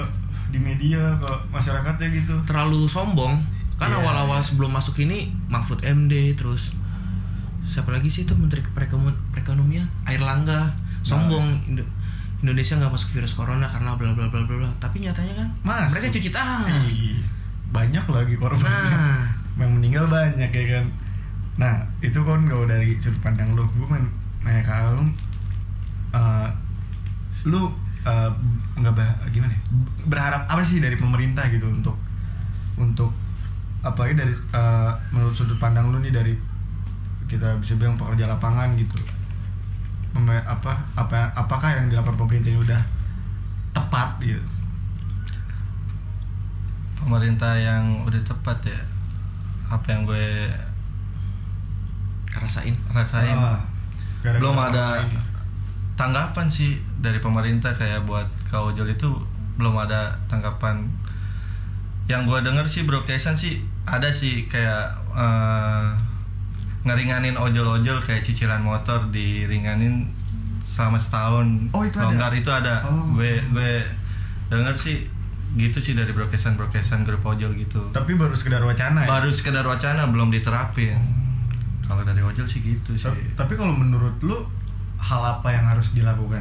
di 0.48 0.58
media 0.58 1.14
ke 1.16 1.30
masyarakatnya 1.48 2.08
gitu. 2.12 2.34
terlalu 2.44 2.86
sombong. 2.86 3.38
Kan 3.74 3.90
Iya, 3.90 3.98
awal-awal 4.00 4.38
sebelum 4.38 4.70
masuk 4.70 4.98
ini 5.00 5.28
Mahfud 5.44 5.82
MD 5.82 6.12
terus 6.32 6.74
siapa 7.64 7.90
lagi 7.90 8.06
sih 8.06 8.22
itu 8.22 8.32
Menteri 8.32 8.62
Perekonom- 8.64 9.18
Perekonomian? 9.30 9.86
Air 10.04 10.20
Langga. 10.20 10.70
Sombong. 11.02 11.58
Indo- 11.66 11.86
Indonesia 12.44 12.76
nggak 12.76 12.92
masuk 12.92 13.08
virus 13.10 13.32
corona 13.32 13.64
karena 13.64 13.96
bla 13.96 14.12
bla 14.12 14.28
bla 14.28 14.44
bla 14.44 14.56
bla 14.60 14.70
tapi 14.76 15.00
nyatanya 15.00 15.32
kan 15.34 15.48
Masuk. 15.64 15.96
mereka 15.96 16.06
cuci 16.12 16.30
tangan 16.30 16.82
Ih, 16.84 17.24
banyak 17.72 18.04
lagi 18.06 18.34
korbannya. 18.36 18.92
nah 18.92 19.24
yang 19.56 19.72
meninggal 19.72 20.04
banyak 20.06 20.50
ya 20.50 20.64
kan 20.70 20.84
nah 21.54 21.74
itu 21.98 22.20
kan 22.20 22.44
kalau 22.44 22.66
dari 22.66 22.98
sudut 22.98 23.16
pandang 23.18 23.54
lu 23.54 23.64
gue 23.64 23.86
kan 23.86 24.04
nanya 24.42 24.60
ke 24.60 24.74
lu 24.92 25.02
eh, 26.12 26.48
lu 27.44 27.60
eh, 28.04 28.30
nggak 28.76 28.92
ber- 28.92 29.18
gimana 29.30 29.50
ya? 29.50 29.60
berharap 30.04 30.44
apa 30.44 30.60
sih 30.60 30.78
dari 30.78 30.94
pemerintah 30.94 31.48
gitu 31.48 31.64
untuk 31.64 31.96
untuk 32.76 33.08
apalagi 33.80 34.14
dari 34.14 34.34
eh, 34.34 34.90
menurut 35.08 35.32
sudut 35.32 35.56
pandang 35.56 35.88
lu 35.88 35.96
nih 35.98 36.12
dari 36.12 36.34
kita 37.24 37.56
bisa 37.56 37.72
bilang 37.74 37.96
pekerja 37.96 38.28
lapangan 38.28 38.76
gitu 38.76 39.00
apa 40.14 40.72
apa 40.94 41.26
apakah 41.34 41.74
yang 41.74 41.90
dilakukan 41.90 42.14
pemerintah 42.14 42.50
ini 42.54 42.60
udah 42.62 42.82
tepat 43.74 44.08
gitu? 44.22 44.44
Pemerintah 46.94 47.58
yang 47.58 48.06
udah 48.06 48.22
tepat 48.22 48.58
ya 48.64 48.80
apa 49.68 49.86
yang 49.90 50.06
gue 50.06 50.48
rasain. 52.30 52.74
rasain. 52.94 53.34
Gara-gara 54.22 54.40
belum 54.40 54.56
ada 54.56 54.86
ini. 55.04 55.18
tanggapan 55.98 56.46
sih 56.48 56.80
dari 57.02 57.20
pemerintah 57.20 57.74
kayak 57.76 58.08
buat 58.08 58.26
kau 58.48 58.72
ojol 58.72 58.88
itu 58.88 59.10
belum 59.58 59.74
ada 59.76 60.16
tanggapan. 60.30 60.86
Yang 62.06 62.22
gue 62.30 62.38
denger 62.46 62.66
sih 62.70 62.82
brokesan 62.86 63.36
sih 63.36 63.64
ada 63.84 64.08
sih 64.14 64.46
kayak 64.48 64.94
eh, 65.12 65.86
ngeringanin 66.84 67.34
ojol-ojol 67.34 67.98
kayak 68.00 68.20
cicilan 68.20 68.60
motor 68.60 69.08
diringanin 69.08 70.04
selama 70.64 70.96
setahun 70.96 71.70
Oh, 71.70 71.80
itu 71.80 71.96
ada? 71.96 72.06
longgar 72.06 72.32
itu 72.32 72.50
ada 72.50 72.80
Oh. 72.82 73.14
gue 73.14 73.40
gue 73.46 73.70
denger 74.46 74.74
sih 74.74 75.08
gitu 75.54 75.78
sih 75.78 75.92
dari 75.92 76.10
brokesan 76.10 76.54
brokesan 76.54 77.02
grup 77.02 77.22
ojol 77.22 77.54
gitu 77.54 77.78
tapi 77.90 78.12
baru 78.12 78.32
sekedar 78.32 78.60
wacana 78.60 79.02
ya 79.02 79.08
baru 79.08 79.30
sekedar 79.30 79.62
wacana 79.62 80.04
belum 80.06 80.28
diterapin 80.28 80.98
kalau 81.82 82.02
dari 82.02 82.20
ojol 82.20 82.44
sih 82.44 82.60
gitu 82.60 82.92
sih 82.92 83.06
Ta- 83.06 83.40
Tapi 83.40 83.54
kalau 83.54 83.72
menurut 83.72 84.18
lu 84.20 84.40
hal 84.96 85.20
apa 85.20 85.48
yang 85.48 85.64
harus 85.64 85.92
dilakukan? 85.92 86.40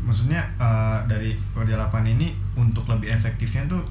Maksudnya 0.00 0.46
eh, 0.56 0.98
dari 1.04 1.30
kerja 1.50 1.74
lapangan 1.76 2.06
ini 2.08 2.30
untuk 2.54 2.86
lebih 2.86 3.10
efektifnya 3.10 3.66
tuh 3.66 3.82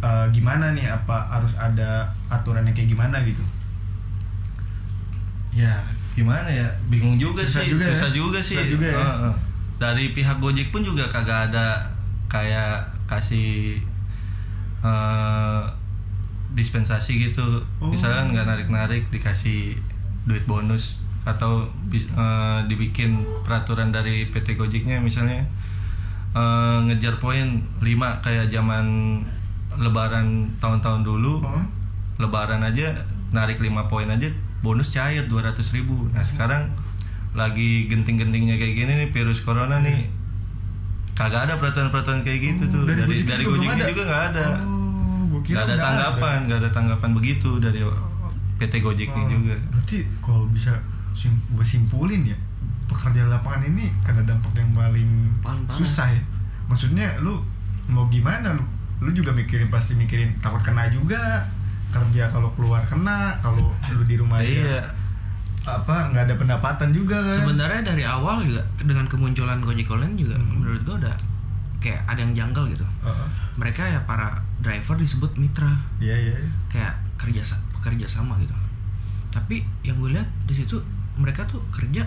eh, 0.00 0.26
gimana 0.30 0.72
nih? 0.72 0.88
Apa 0.90 1.28
harus 1.30 1.52
ada 1.54 2.08
aturan 2.26 2.64
yang 2.64 2.72
kayak 2.72 2.88
gimana 2.88 3.20
gitu? 3.20 3.44
Ya 5.52 5.74
gimana 6.12 6.46
ya 6.46 6.68
bingung 6.86 7.16
juga 7.16 7.42
Susah 7.42 7.62
sih 7.62 7.72
juga 7.72 7.84
ya? 7.84 7.90
susah 7.92 8.10
juga 8.10 8.38
sih 8.40 8.56
Susah 8.56 8.68
juga 8.68 8.86
ya? 8.88 9.04
Dari 9.78 10.04
pihak 10.10 10.36
Gojek 10.38 10.68
pun 10.68 10.82
juga 10.82 11.06
kagak 11.06 11.48
ada 11.48 11.80
kayak 12.26 12.78
kasih 13.06 13.80
eh, 14.80 15.62
dispensasi 16.50 17.12
gitu 17.22 17.62
Oh. 17.78 17.88
misalkan 17.88 18.30
nggak 18.30 18.44
narik 18.44 18.68
narik 18.68 19.04
dikasih 19.08 19.78
duit 20.22 20.44
bonus 20.44 21.00
atau 21.22 21.68
eh, 21.90 22.58
dibikin 22.66 23.16
peraturan 23.40 23.88
dari 23.88 24.26
PT 24.26 24.54
Gojeknya 24.54 24.98
misalnya 24.98 25.46
eh, 26.32 26.78
ngejar 26.84 27.16
poin 27.16 27.46
5 27.76 27.86
kayak 28.20 28.46
zaman 28.48 28.84
lebaran 29.76 30.26
tahun-tahun 30.58 31.02
dulu 31.02 31.40
Oh. 31.40 31.62
lebaran 32.18 32.60
aja 32.60 32.92
narik 33.30 33.56
5 33.56 33.70
poin 33.86 34.06
aja 34.06 34.28
bonus 34.60 34.90
cair 34.90 35.24
200 35.24 35.56
ribu. 35.72 36.08
Nah 36.10 36.20
sekarang 36.20 36.68
lagi 37.32 37.86
genting-gentingnya 37.86 38.56
kayak 38.56 38.74
gini 38.76 38.92
nih 38.96 39.08
virus 39.10 39.40
corona 39.40 39.78
nih. 39.78 40.08
Kagak 41.12 41.46
ada 41.46 41.54
peraturan-peraturan 41.56 42.20
kayak 42.20 42.38
gitu 42.40 42.62
tuh. 42.66 42.82
Dari 42.84 43.04
Gojek 43.04 43.24
dari 43.24 43.42
juga 43.42 43.50
belum 43.50 43.62
Gojeknya 43.62 43.86
juga 43.86 44.02
nggak 44.04 44.22
ada. 44.30 44.46
Oh, 44.58 45.22
gua 45.28 45.40
kira 45.40 45.54
nggak 45.54 45.62
ada 45.62 45.70
udah 45.70 45.80
tanggapan 45.82 46.38
nggak 46.44 46.58
ada 46.58 46.70
tanggapan 46.70 47.10
begitu 47.12 47.50
dari 47.58 47.80
PT 48.56 48.74
Gojeknya 48.78 49.24
Oh, 49.24 49.30
juga. 49.30 49.56
Berarti 49.70 49.98
kalau 50.20 50.44
bisa 50.48 50.72
sim 51.10 51.32
gue 51.50 51.66
simpulin 51.66 52.22
ya 52.24 52.36
pekerja 52.86 53.26
lapangan 53.26 53.62
ini 53.64 53.90
karena 54.00 54.22
dampak 54.24 54.50
yang 54.52 54.70
paling, 54.72 55.10
Paling 55.38 55.64
parah. 55.64 55.76
susah 55.76 56.08
ya. 56.08 56.22
Maksudnya 56.66 57.18
lu 57.18 57.38
mau 57.86 58.06
gimana 58.08 58.52
lu? 58.52 58.64
Lu 59.00 59.10
juga 59.10 59.30
mikirin 59.30 59.68
pasti 59.68 59.94
mikirin 59.94 60.36
takut 60.36 60.60
kena 60.60 60.88
juga 60.88 61.44
kerja 61.90 62.24
kalau 62.26 62.50
keluar 62.54 62.82
kena 62.82 63.34
kalau 63.38 63.70
lu 63.90 64.02
di 64.04 64.14
rumah 64.14 64.38
aja 64.38 64.46
iya 64.46 64.80
apa 65.60 66.08
nggak 66.08 66.24
ada 66.24 66.34
pendapatan 66.34 66.88
juga 66.90 67.20
kan 67.20 67.36
sebenarnya 67.36 67.82
dari 67.84 68.02
awal 68.02 68.40
juga 68.40 68.64
dengan 68.78 69.04
kemunculan 69.04 69.60
Gojek 69.60 69.86
Online 69.86 70.16
juga 70.16 70.34
Hmm. 70.34 70.56
menurut 70.56 70.80
gue 70.80 70.96
ada 70.98 71.12
kayak 71.78 72.00
ada 72.06 72.20
yang 72.20 72.32
janggal 72.32 72.64
gitu 72.68 72.86
Heeh. 73.02 73.26
mereka 73.54 73.82
ya 73.84 74.00
para 74.02 74.40
driver 74.58 74.96
disebut 74.96 75.36
mitra 75.36 75.68
iya 75.98 76.14
iya 76.14 76.34
iya. 76.34 76.50
kayak 76.68 76.94
kerja 77.16 77.44
pekerja 77.72 78.06
sama 78.06 78.36
gitu 78.38 78.52
tapi 79.28 79.62
yang 79.82 79.96
gue 79.96 80.12
lihat 80.12 80.28
di 80.44 80.54
situ 80.54 80.80
mereka 81.14 81.44
tuh 81.44 81.60
kerja 81.70 82.04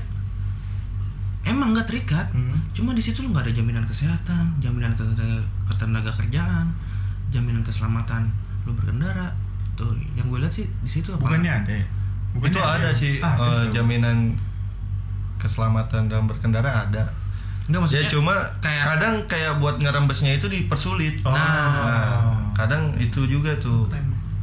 emang 1.43 1.73
nggak 1.73 1.87
terikat 1.87 2.27
Hmm. 2.31 2.57
cuma 2.71 2.91
di 2.91 3.01
situ 3.01 3.21
lu 3.21 3.29
nggak 3.29 3.45
ada 3.45 3.53
jaminan 3.53 3.83
kesehatan 3.83 4.57
jaminan 4.57 4.93
ketenaga, 4.93 5.43
ketenaga 5.67 6.11
kerjaan 6.11 6.71
jaminan 7.29 7.61
keselamatan 7.61 8.31
lu 8.63 8.71
berkendara 8.73 9.29
tuh 9.73 9.89
yang 10.13 10.27
gue 10.27 10.39
lihat 10.39 10.53
sih 10.53 10.65
di 10.81 10.89
situ 10.89 11.09
apa? 11.11 11.21
Bukannya 11.21 11.51
ada 11.51 11.73
ya? 11.73 11.85
Bukannya 12.33 12.53
itu 12.53 12.61
ada 12.61 12.89
ya? 12.89 12.91
sih 12.93 13.13
Ah, 13.19 13.33
ada 13.35 13.63
sih. 13.65 13.69
jaminan 13.71 14.17
keselamatan 15.37 16.07
dalam 16.07 16.25
berkendara 16.25 16.87
ada. 16.87 17.03
Enggak 17.63 17.79
maksudnya 17.87 18.05
ya 18.05 18.11
cuma 18.11 18.35
kayak 18.59 18.83
kadang 18.85 19.15
kayak 19.25 19.53
buat 19.57 19.75
ngerembesnya 19.79 20.35
itu 20.35 20.47
dipersulit. 20.47 21.23
Oh, 21.23 21.31
Nah, 21.31 22.51
kadang 22.51 22.91
itu 22.99 23.23
juga 23.23 23.55
tuh. 23.59 23.87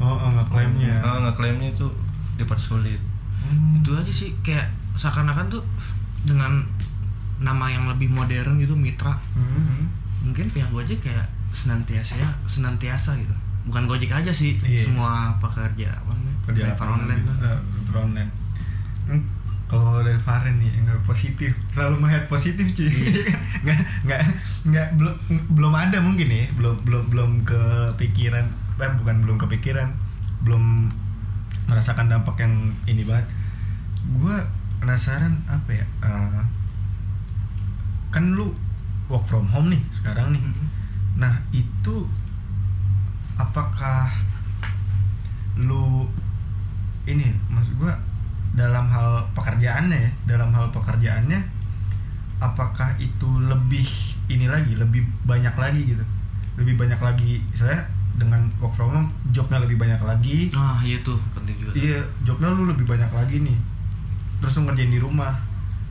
Oh, 0.00 0.16
oh 0.16 0.30
ngeklaimnya. 0.32 1.04
Eh, 1.04 1.18
ngeklaimnya 1.28 1.68
itu 1.72 1.86
dipersulit. 2.36 3.00
Hmm. 3.40 3.76
itu 3.76 3.90
aja 3.96 4.12
sih 4.12 4.30
kayak 4.44 4.68
seakan-akan 4.94 5.48
tuh 5.50 5.64
dengan 6.22 6.62
nama 7.40 7.66
yang 7.66 7.88
lebih 7.88 8.06
modern 8.08 8.60
gitu 8.60 8.76
mitra. 8.76 9.16
Hmm. 9.34 9.88
mungkin 10.20 10.46
pihak 10.46 10.68
Gojek 10.68 11.00
kayak 11.00 11.24
senantiasa 11.50 12.20
senantiasa 12.44 13.16
gitu 13.16 13.32
bukan 13.62 13.84
Gojek 13.84 14.10
aja 14.10 14.30
sih 14.30 14.56
Iya. 14.58 14.80
semua 14.82 15.36
pekerja 15.36 15.92
apa 15.92 16.10
namanya 16.10 16.36
kerja 16.44 16.62
driver 16.66 16.88
online 16.90 17.22
lah. 17.22 17.36
Eh, 17.46 17.58
driver 17.70 17.96
online. 18.00 18.30
Hmm, 19.06 19.22
kalau 19.66 20.00
dari 20.00 20.18
Faren 20.18 20.56
nih 20.56 20.70
yang 20.72 20.98
positif. 21.02 21.52
Selalu 21.70 21.94
melihat 22.00 22.24
positif 22.26 22.64
cuy. 22.70 22.90
Nggak 23.64 23.78
nggak 24.02 24.20
nggak 24.66 24.88
belum 24.96 25.14
belum 25.52 25.72
ada 25.72 25.98
mungkin 26.00 26.26
ya. 26.26 26.48
Belum 26.54 26.74
belum 26.82 27.04
belum 27.08 27.30
kepikiran. 27.44 28.46
Eh, 28.78 28.92
bukan 28.96 29.16
belum 29.22 29.36
kepikiran. 29.38 29.92
Belum 30.42 30.88
merasakan 31.66 32.08
dampak 32.08 32.40
yang 32.40 32.54
ini 32.84 33.04
banget. 33.04 33.28
Gue 34.10 34.34
penasaran 34.80 35.38
apa 35.46 35.70
ya? 35.70 35.86
Eh, 36.02 36.42
kan 38.10 38.34
lu 38.34 38.50
work 39.06 39.22
from 39.24 39.46
home 39.46 39.70
nih 39.70 39.82
sekarang 39.92 40.34
nih. 40.34 40.42
Nah 41.14 41.42
itu 41.50 42.06
apakah 43.40 44.12
lu 45.56 46.04
ini 47.08 47.32
maksud 47.48 47.80
gua 47.80 47.96
dalam 48.52 48.92
hal 48.92 49.24
pekerjaannya 49.32 49.96
ya 49.96 50.10
dalam 50.36 50.52
hal 50.52 50.68
pekerjaannya 50.68 51.40
apakah 52.40 52.92
itu 53.00 53.28
lebih 53.48 53.86
ini 54.28 54.48
lagi 54.48 54.76
lebih 54.76 55.04
banyak 55.24 55.52
lagi 55.56 55.96
gitu? 55.96 56.04
Lebih 56.60 56.76
banyak 56.76 57.00
lagi 57.00 57.40
saya 57.56 57.88
dengan 58.20 58.52
work 58.60 58.76
from 58.76 58.92
home 58.92 59.08
jobnya 59.32 59.60
lebih 59.64 59.80
banyak 59.80 60.00
lagi. 60.04 60.52
Ah 60.52 60.76
iya 60.84 61.00
tuh 61.00 61.16
penting 61.32 61.56
juga 61.56 61.72
iya 61.72 62.00
jobnya 62.26 62.52
lu 62.52 62.68
lebih 62.68 62.84
banyak 62.84 63.08
lagi 63.08 63.40
nih. 63.40 63.56
Terus 64.44 64.60
lu 64.60 64.68
ngerjain 64.68 64.92
di 64.92 65.00
rumah. 65.00 65.32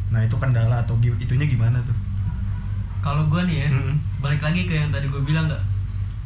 Nah 0.09 0.21
itu 0.25 0.35
kendala 0.37 0.81
atau 0.81 0.97
itunya 1.01 1.45
gimana 1.45 1.77
tuh? 1.85 1.97
Kalau 2.99 3.25
gue 3.31 3.41
nih 3.47 3.57
ya 3.65 3.69
Mm-mm. 3.71 3.95
balik 4.19 4.41
lagi 4.43 4.67
ke 4.67 4.73
yang 4.75 4.91
tadi 4.91 5.07
gue 5.07 5.21
bilang 5.23 5.47
nggak? 5.47 5.63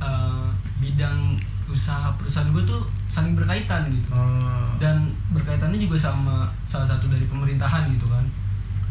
Eh, 0.02 0.48
bidang 0.84 1.40
usaha 1.66 2.12
perusahaan 2.20 2.52
gue 2.52 2.64
tuh 2.68 2.84
saling 3.08 3.34
berkaitan 3.34 3.88
gitu. 3.88 4.12
Oh. 4.12 4.68
dan 4.78 5.00
berkaitannya 5.32 5.80
juga 5.80 5.96
sama 5.96 6.44
salah 6.68 6.84
satu 6.84 7.08
dari 7.08 7.24
pemerintahan 7.24 7.88
gitu 7.90 8.04
kan. 8.06 8.26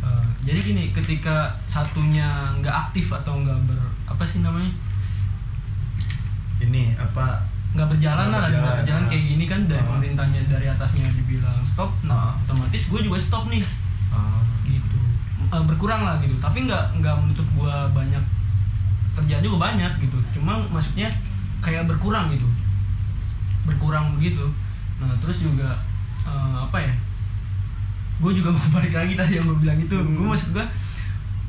Eh, 0.00 0.26
jadi 0.42 0.58
gini 0.58 0.84
ketika 0.90 1.52
satunya 1.68 2.26
nggak 2.58 2.88
aktif 2.88 3.12
atau 3.12 3.36
nggak 3.38 3.58
ber 3.68 3.76
apa 4.08 4.24
sih 4.24 4.40
namanya? 4.40 4.72
Ini 6.58 6.94
apa? 6.96 7.44
Nggak 7.72 7.88
berjalan 7.88 8.26
lah 8.30 8.40
lagi 8.40 8.56
nggak 8.56 8.62
berjalan, 8.62 8.78
berjalan 8.80 9.04
kayak 9.10 9.24
gini 9.28 9.44
kan 9.44 9.60
dari 9.66 9.82
Ah. 9.82 9.88
pemerintahnya 9.92 10.40
dari 10.46 10.66
atasnya 10.66 11.06
dibilang 11.12 11.60
stop 11.62 11.90
nah 12.02 12.32
Ah. 12.32 12.40
otomatis 12.40 12.82
gue 12.88 13.00
juga 13.02 13.18
stop 13.18 13.44
nih. 13.48 13.62
Ah, 14.08 14.40
gitu. 14.64 14.98
Eh, 15.52 15.62
berkurang 15.68 16.02
lah 16.02 16.16
gitu. 16.18 16.36
Tapi 16.38 16.64
nggak 16.64 17.00
nggak 17.00 17.14
menutup 17.18 17.46
gue 17.52 17.74
banyak 17.92 18.24
kerjaan 19.12 19.44
juga 19.44 19.58
banyak 19.62 19.92
gitu. 20.00 20.16
Cuma 20.32 20.56
maksudnya 20.66 21.12
kayak 21.62 21.86
berkurang 21.86 22.28
gitu 22.28 22.44
berkurang 23.62 24.12
begitu 24.12 24.42
nah 24.98 25.14
terus 25.18 25.38
juga 25.40 25.78
eh, 26.22 26.56
apa 26.60 26.78
ya 26.78 26.94
gue 28.18 28.32
juga 28.32 28.50
mau 28.50 28.68
balik 28.76 28.92
lagi 28.92 29.14
tadi 29.14 29.32
yang 29.34 29.46
gue 29.46 29.58
bilang 29.58 29.78
itu 29.78 29.94
Hmm. 29.94 30.14
gue 30.16 30.26
maksud 30.28 30.50
gue 30.52 30.66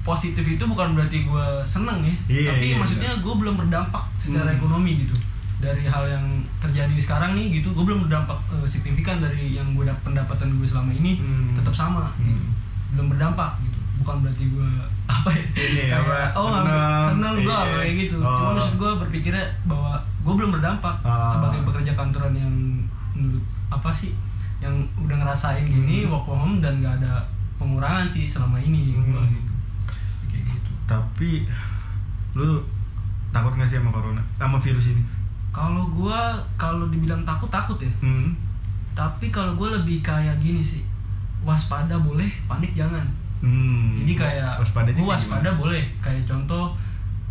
positif 0.04 0.44
itu 0.44 0.64
bukan 0.64 0.94
berarti 0.94 1.24
gue 1.24 1.46
seneng 1.64 2.04
ya 2.04 2.16
Iya, 2.28 2.50
tapi 2.52 2.66
iya, 2.68 2.76
maksudnya 2.78 3.12
gue 3.18 3.34
belum 3.34 3.56
berdampak 3.58 4.04
secara 4.18 4.48
Hmm. 4.48 4.58
ekonomi 4.58 4.92
gitu 5.00 5.16
dari 5.58 5.86
hal 5.86 6.04
yang 6.06 6.26
terjadi 6.60 6.92
sekarang 6.98 7.34
nih 7.34 7.58
gitu 7.58 7.72
gue 7.72 7.84
belum 7.84 8.04
berdampak 8.04 8.36
eh, 8.52 8.68
signifikan 8.68 9.18
dari 9.18 9.54
yang 9.54 9.72
gue 9.72 9.84
dap- 9.84 10.04
pendapatan 10.04 10.54
gue 10.54 10.68
selama 10.68 10.92
ini 10.92 11.18
Hmm. 11.18 11.56
tetap 11.56 11.74
sama 11.74 12.12
Hmm. 12.14 12.28
gitu. 12.28 12.46
belum 12.94 13.08
berdampak 13.10 13.58
gitu 13.64 13.73
bukan 13.96 14.16
berarti 14.20 14.44
gue 14.48 14.70
apa 15.06 15.30
ya 15.30 15.46
Ini 15.54 15.82
kayak, 15.86 16.02
apa, 16.02 16.16
oh 16.34 16.48
seneng, 16.50 17.02
seneng 17.10 17.34
gue 17.40 17.54
iya. 17.56 17.76
kayak 17.78 17.94
gitu 18.00 18.16
Oh. 18.18 18.32
cuma 18.34 18.50
maksud 18.56 18.76
gue 18.76 18.92
berpikirnya 19.00 19.46
bahwa 19.64 19.94
gue 20.20 20.34
belum 20.34 20.52
berdampak 20.52 20.96
Ah. 21.02 21.30
sebagai 21.30 21.62
pekerja 21.64 21.92
kantoran 21.94 22.34
yang 22.34 22.54
menurut 23.14 23.44
apa 23.68 23.90
sih 23.92 24.12
yang 24.58 24.74
udah 24.98 25.16
ngerasain 25.16 25.64
gini 25.64 26.04
Hmm. 26.04 26.12
work 26.12 26.24
from 26.24 26.40
home 26.40 26.58
dan 26.58 26.80
gak 26.80 26.98
ada 26.98 27.22
pengurangan 27.56 28.08
sih 28.08 28.26
selama 28.26 28.58
ini 28.58 28.94
Hmm. 28.94 29.08
gua 29.10 29.24
gitu 29.26 29.52
kayak 30.28 30.44
gitu 30.48 30.72
tapi 30.84 31.32
lu 32.34 32.64
takut 33.30 33.54
gak 33.54 33.66
sih 33.66 33.78
sama 33.78 33.90
corona 33.90 34.24
sama 34.36 34.58
virus 34.58 34.90
ini 34.90 35.04
kalau 35.50 35.86
gue 35.88 36.20
kalau 36.56 36.88
dibilang 36.88 37.22
takut 37.22 37.48
takut 37.48 37.78
ya 37.78 37.92
hmm. 38.00 38.34
tapi 38.92 39.30
kalau 39.30 39.54
gue 39.54 39.70
lebih 39.72 40.02
kayak 40.02 40.38
gini 40.38 40.60
sih 40.60 40.82
waspada 41.42 41.94
boleh 41.96 42.30
panik 42.44 42.74
jangan 42.74 43.04
Hmm. 43.44 43.92
jadi 44.00 44.14
kayak 44.16 44.52
waspadanya 44.58 44.96
gue 44.96 45.04
kayak 45.04 45.14
waspada 45.14 45.44
gimana? 45.44 45.60
boleh 45.60 45.84
kayak 46.00 46.24
contoh 46.24 46.66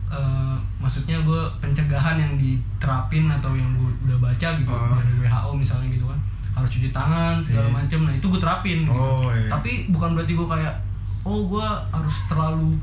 eh, 0.09 0.55
maksudnya 0.77 1.17
gue 1.19 1.41
pencegahan 1.59 2.17
yang 2.17 2.33
diterapin 2.37 3.25
atau 3.27 3.53
yang 3.53 3.73
gue 3.73 3.89
udah 4.05 4.19
baca 4.21 4.49
gitu 4.53 4.69
Oh. 4.69 4.93
dari 4.95 5.15
WHO 5.19 5.51
misalnya 5.55 5.89
gitu 5.89 6.05
kan 6.05 6.21
harus 6.53 6.69
cuci 6.71 6.89
tangan 6.91 7.41
segala 7.41 7.65
Iya. 7.65 7.75
macem 7.75 8.01
nah 8.03 8.13
itu 8.13 8.27
gue 8.27 8.37
terapin 8.39 8.79
gitu. 8.85 8.93
Oh, 8.93 9.33
iya. 9.33 9.49
tapi 9.49 9.89
bukan 9.89 10.13
berarti 10.13 10.33
gue 10.33 10.45
kayak 10.47 10.75
oh 11.23 11.49
gue 11.49 11.65
harus 11.89 12.17
terlalu 12.27 12.77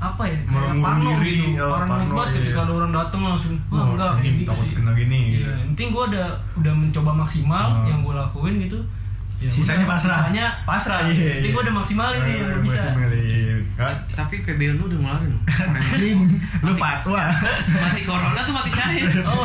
apa 0.00 0.24
ya 0.24 0.40
kayak 0.42 0.80
parno 0.80 1.20
gitu 1.20 1.60
oh, 1.60 1.76
parno 1.76 2.16
banget 2.16 2.32
iya. 2.32 2.36
ketika 2.40 2.60
ada 2.64 2.72
orang 2.74 2.88
datang 2.90 3.20
langsung 3.22 3.54
wah 3.68 3.76
Oh, 3.76 3.86
enggak 3.92 4.10
ini 4.10 4.16
kayak 4.16 4.32
gitu 4.34 4.48
takut 4.48 4.64
sih 4.64 4.72
kena 4.72 4.92
gini, 4.94 5.18
iya. 5.20 5.28
gitu. 5.36 5.48
yang 5.52 5.68
penting 5.70 5.88
gue 5.92 6.04
udah 6.08 6.28
udah 6.56 6.72
mencoba 6.74 7.10
maksimal 7.14 7.66
Oh. 7.68 7.84
yang 7.84 8.00
gue 8.00 8.14
lakuin 8.16 8.54
gitu 8.58 8.80
Ya 9.40 9.48
Sisanya 9.48 9.88
udah, 9.88 9.96
pasrah. 9.96 10.18
sisanya 10.20 10.46
pasrah 10.68 11.00
Iya, 11.08 11.40
jadi 11.40 11.48
iya. 11.48 11.54
gue 11.56 11.62
udah 11.64 11.74
maksimalin 11.80 12.20
nih 12.20 12.34
Eh, 12.36 12.44
udah 12.44 12.60
bisa. 12.60 12.78
Hah? 13.80 13.96
Tapi 14.12 14.34
PBN 14.44 14.76
lu 14.76 14.84
udah 14.84 14.98
ngeluarin 15.00 15.32
lu 16.60 16.72
patwa. 16.76 17.24
Mati 17.80 18.02
corona 18.04 18.40
tuh 18.44 18.52
mati 18.52 18.68
syahid 18.68 19.08
oh 19.32 19.40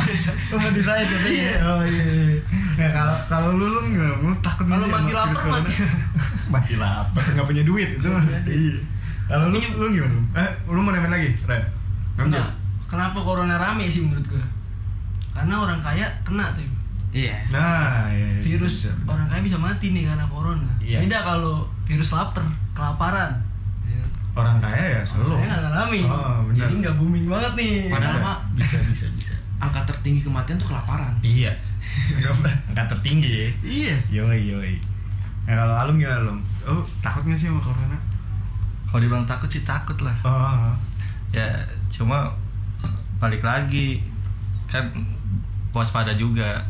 Oh, 0.51 0.59
mati 0.59 0.81
saya 0.83 1.07
katanya. 1.07 1.51
Oh 1.63 1.81
iya. 1.87 2.03
iya. 2.03 2.35
Nah, 2.75 2.89
kalau 2.91 3.15
kalau 3.31 3.49
lu 3.55 3.71
lu 3.71 3.79
nggak, 3.87 4.19
lu 4.19 4.35
takut 4.43 4.67
Kalau 4.67 4.83
mati 4.83 5.11
lapar, 5.15 5.31
mati. 5.47 5.71
mati 6.53 6.73
lapar, 6.75 7.23
nggak 7.31 7.47
punya 7.47 7.63
duit 7.63 7.95
itu. 7.95 8.03
Iya. 8.03 8.39
Iya. 8.43 8.75
Kalau 9.31 9.47
lu 9.47 9.57
lu 9.63 9.85
gimana? 9.95 10.11
Lu? 10.11 10.21
Eh, 10.35 10.49
lu 10.67 10.79
mau 10.83 10.91
namain 10.91 11.07
lagi, 11.07 11.31
Ren? 11.47 11.63
Nah, 12.27 12.51
kenapa 12.85 13.15
corona 13.23 13.55
rame 13.55 13.87
sih 13.87 14.03
menurut 14.03 14.27
gue? 14.27 14.43
Karena 15.31 15.55
orang 15.63 15.79
kaya 15.79 16.03
kena 16.27 16.51
tuh. 16.51 16.67
Iya 17.15 17.35
Nah, 17.47 18.11
iya, 18.11 18.27
iya, 18.29 18.41
Virus 18.43 18.75
bisa, 18.77 18.91
bisa. 18.91 19.07
orang 19.07 19.25
kaya 19.25 19.41
bisa 19.41 19.55
mati 19.55 19.87
nih 19.89 20.03
karena 20.03 20.27
corona. 20.27 20.67
Iya. 20.77 20.99
Beda 20.99 21.23
kalau 21.23 21.55
virus 21.83 22.11
lapar, 22.11 22.43
kelaparan. 22.75 23.31
Ya. 23.81 24.03
orang 24.35 24.59
kaya 24.59 24.99
ya 24.99 25.01
selalu. 25.01 25.39
Kaya 25.39 25.47
nggak 25.49 25.61
ngalami. 25.65 26.01
Oh, 26.03 26.37
benar. 26.45 26.59
Jadi 26.61 26.73
nggak 26.77 26.95
booming 26.95 27.25
banget 27.25 27.51
nih. 27.55 27.73
Padahal 27.87 28.11
Bisa, 28.11 28.19
mah- 28.21 28.41
bisa, 28.51 28.77
bisa, 28.83 29.05
bisa. 29.15 29.33
Angka 29.55 29.79
tertinggi 29.85 30.19
kematian 30.21 30.59
tuh 30.59 30.67
kelaparan 30.67 31.15
Iya. 31.23 31.55
Angka 32.67 32.83
tertinggi 32.91 33.31
ya. 33.31 33.47
Iya 33.63 33.95
Yoi, 34.13 34.39
yoi. 34.45 34.75
Nah, 35.45 35.55
kalau 35.55 35.75
Alung 35.77 35.95
gimana, 35.95 36.19
Alung? 36.19 36.39
Oh, 36.63 36.83
takut 36.99 37.23
gak 37.23 37.37
sih 37.37 37.47
sama 37.47 37.61
corona? 37.61 37.95
kalau 38.85 38.99
dibilang 39.01 39.23
takut 39.25 39.47
sih 39.47 39.59
takut 39.61 39.99
lah 39.99 40.15
Oh, 40.21 40.71
ya 41.29 41.43
cuma 41.89 42.31
balik 43.17 43.39
lagi 43.39 43.99
kan 44.65 44.87
waspada 45.69 46.15
juga 46.15 46.63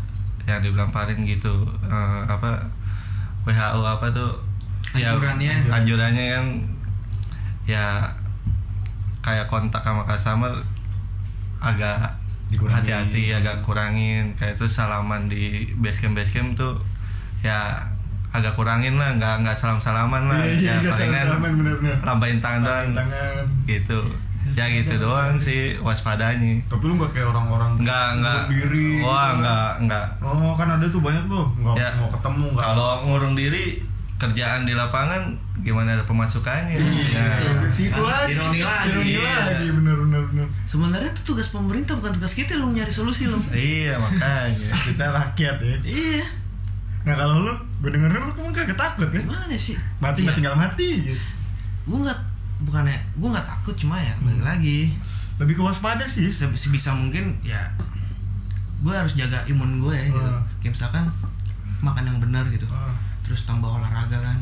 yang 0.45 0.59
dibilang 0.59 0.89
paling 0.89 1.21
gitu 1.21 1.53
Eh, 1.83 2.21
apa 2.23 2.57
WHO 3.43 3.81
apa 3.81 4.07
tuh 4.09 4.31
Anjurannya. 4.91 5.51
ya, 5.59 5.71
anjurannya 5.73 6.25
kan 6.31 6.45
ya 7.65 7.85
kayak 9.19 9.45
kontak 9.45 9.81
sama 9.81 10.01
customer 10.03 10.53
agak 11.57 11.97
Dikurangin. 12.45 12.77
hati-hati 12.77 13.33
agak 13.33 13.57
kurangin 13.59 14.29
kayak 14.31 14.53
itu 14.53 14.65
salaman 14.65 15.25
di 15.25 15.43
basecamp 15.75 16.13
basecamp 16.13 16.53
tuh 16.53 16.77
ya 17.41 17.73
agak 18.29 18.53
kurangin 18.53 18.95
lah 18.95 19.09
nggak 19.11 19.41
nggak 19.41 19.53
salam 19.53 19.77
salaman 19.77 20.27
lah 20.27 20.37
Iya, 20.37 20.53
iya, 20.53 20.71
ya 20.71 20.73
nggak 20.77 20.93
palingan 20.93 21.25
salam-salaman, 21.25 21.51
bener-bener. 21.57 21.95
lambain 22.01 22.37
tangan 22.37 22.61
doang 22.61 22.87
tangan. 22.95 23.43
gitu 23.65 23.99
ya 24.55 24.65
gitu 24.65 24.95
doang 24.97 25.35
sih 25.35 25.75
waspadanya 25.77 26.63
Tapi 26.65 26.83
lu 26.83 26.95
gak 26.95 27.11
kayak 27.11 27.27
orang-orang 27.27 27.75
nggak 27.77 28.07
nggak 28.17 28.41
diri 28.47 28.99
wah 28.99 29.29
gitu. 29.29 29.39
nggak 29.39 29.71
nggak 29.83 30.05
Oh 30.21 30.55
kan 30.55 30.67
ada 30.71 30.85
tuh 30.85 30.99
banyak 30.99 31.23
tuh 31.25 31.45
nggak 31.57 31.75
Ya, 31.75 31.87
mau 31.93 32.07
ketemu 32.07 32.45
nggak 32.49 32.63
kalau 32.63 32.91
ngurung 33.03 33.33
diri 33.33 33.83
kerjaan 34.15 34.63
di 34.63 34.71
lapangan 34.71 35.27
gimana 35.57 35.91
ada 35.91 36.03
pemasukannya 36.03 36.71
Iya, 36.71 37.03
Ya. 37.11 37.35
itu. 37.35 37.67
Situ 37.67 37.99
lagi. 37.99 38.31
Ironi 38.31 38.63
lagi. 38.63 38.87
Ironi 38.89 39.11
Iya. 39.13 39.35
lagi, 39.45 39.67
bener 39.69 39.95
bener 39.99 40.21
bener. 40.25 40.47
Sebenarnya 40.63 41.09
itu 41.09 41.21
tugas 41.25 41.51
pemerintah 41.51 41.93
bukan 41.93 42.15
tugas 42.15 42.31
kita 42.31 42.55
lu 42.55 42.71
nyari 42.71 42.87
solusi 42.89 43.27
lu 43.27 43.35
iya 43.51 43.99
makanya 43.99 44.71
Kita 44.87 45.05
rakyat 45.11 45.55
ya. 45.59 45.75
Iya 45.83 46.25
Nah 47.03 47.13
kalau 47.13 47.37
lu, 47.39 47.51
gue 47.77 47.91
dengerin 47.91 48.17
lu 48.17 48.31
kamu 48.31 48.49
kagak 48.49 48.73
takut 48.75 49.05
kan? 49.05 49.19
Gimana 49.21 49.53
sih 49.53 49.75
Mati 49.99 50.23
Iya. 50.23 50.25
mati 50.25 50.37
tinggal 50.39 50.55
mati. 50.55 50.89
Gitu. 51.05 51.21
Gue 51.85 51.99
gak 52.01 52.19
Bukannya 52.59 52.95
Gue 53.13 53.29
gak 53.29 53.43
takut 53.43 53.75
cuma 53.75 53.97
ya 53.97 54.15
Balik 54.19 54.41
lagi 54.41 54.93
Lebih 55.35 55.53
ke 55.53 55.61
waspada 55.61 56.05
sih. 56.05 56.29
Se- 56.29 56.47
sebisa 56.53 56.91
mungkin 56.91 57.35
ya 57.41 57.59
gue 58.77 58.91
harus 58.91 59.13
jaga 59.13 59.39
imun 59.45 59.79
gue 59.79 59.91
ya 59.91 60.05
gitu 60.05 60.21
Ah. 60.21 60.43
kayak 60.59 60.71
misalkan 60.71 61.03
makan 61.79 62.03
yang 62.03 62.19
benar 62.19 62.45
gitu 62.47 62.67
Ah. 62.67 62.93
terus 63.19 63.41
tambah 63.41 63.65
olahraga 63.65 64.13
kan 64.15 64.37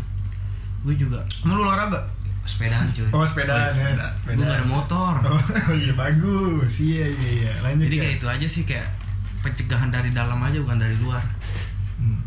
gue 0.81 0.93
juga 0.95 1.21
lu 1.41 1.57
olahraga? 1.57 2.01
sepedaan 2.43 2.89
cuy 2.89 3.07
Oh 3.07 3.23
sepedaan 3.23 3.63
Oh, 3.63 3.69
ya. 3.69 3.71
sepeda. 3.71 4.07
gue 4.27 4.43
gak 4.43 4.57
ada 4.57 4.67
motor 4.67 5.13
Oh, 5.23 5.39
oh 5.69 5.73
iya 5.73 5.93
bagus. 5.95 6.73
Iya 6.77 7.05
iya 7.07 7.29
iya. 7.39 7.51
Lanjut 7.57 7.87
jadi 7.87 7.95
ya. 7.95 8.01
kayak 8.01 8.15
itu 8.17 8.27
aja 8.27 8.47
sih 8.49 8.63
kayak 8.63 8.87
pencegahan 9.39 9.89
dari 9.89 10.11
dalam 10.11 10.35
aja 10.37 10.57
bukan 10.59 10.75
dari 10.77 10.97
luar 10.97 11.23
Hmm. 11.95 12.19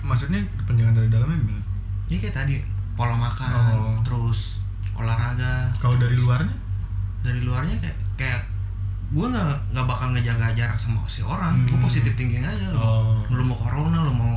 Maksudnya 0.00 0.38
penjagaan 0.62 0.94
dari 0.94 1.08
dalamnya 1.08 1.34
gimana? 1.36 1.62
ini 2.06 2.16
kayak 2.16 2.34
tadi 2.36 2.54
pola 2.94 3.12
makan 3.12 3.50
Oh. 3.74 3.98
terus 4.00 4.62
olahraga 4.96 5.68
Kalau 5.76 5.96
dari 5.96 6.14
luarnya? 6.14 6.54
dari 7.20 7.40
luarnya 7.40 7.76
kayak 7.78 7.98
kayak 8.14 8.40
gue 9.06 9.22
nggak 9.24 9.44
nggak 9.70 9.86
bakal 9.86 10.10
ngejaga 10.10 10.50
jarak 10.52 10.74
sama 10.74 11.02
si 11.06 11.20
orang 11.20 11.62
gue 11.62 11.74
Hmm. 11.74 11.82
positif 11.82 12.14
thinking 12.14 12.42
aja 12.42 12.70
lu, 12.70 12.78
Oh. 12.78 13.18
lu 13.28 13.42
mau 13.42 13.54
corona 13.54 14.00
lu 14.00 14.10
mau 14.10 14.34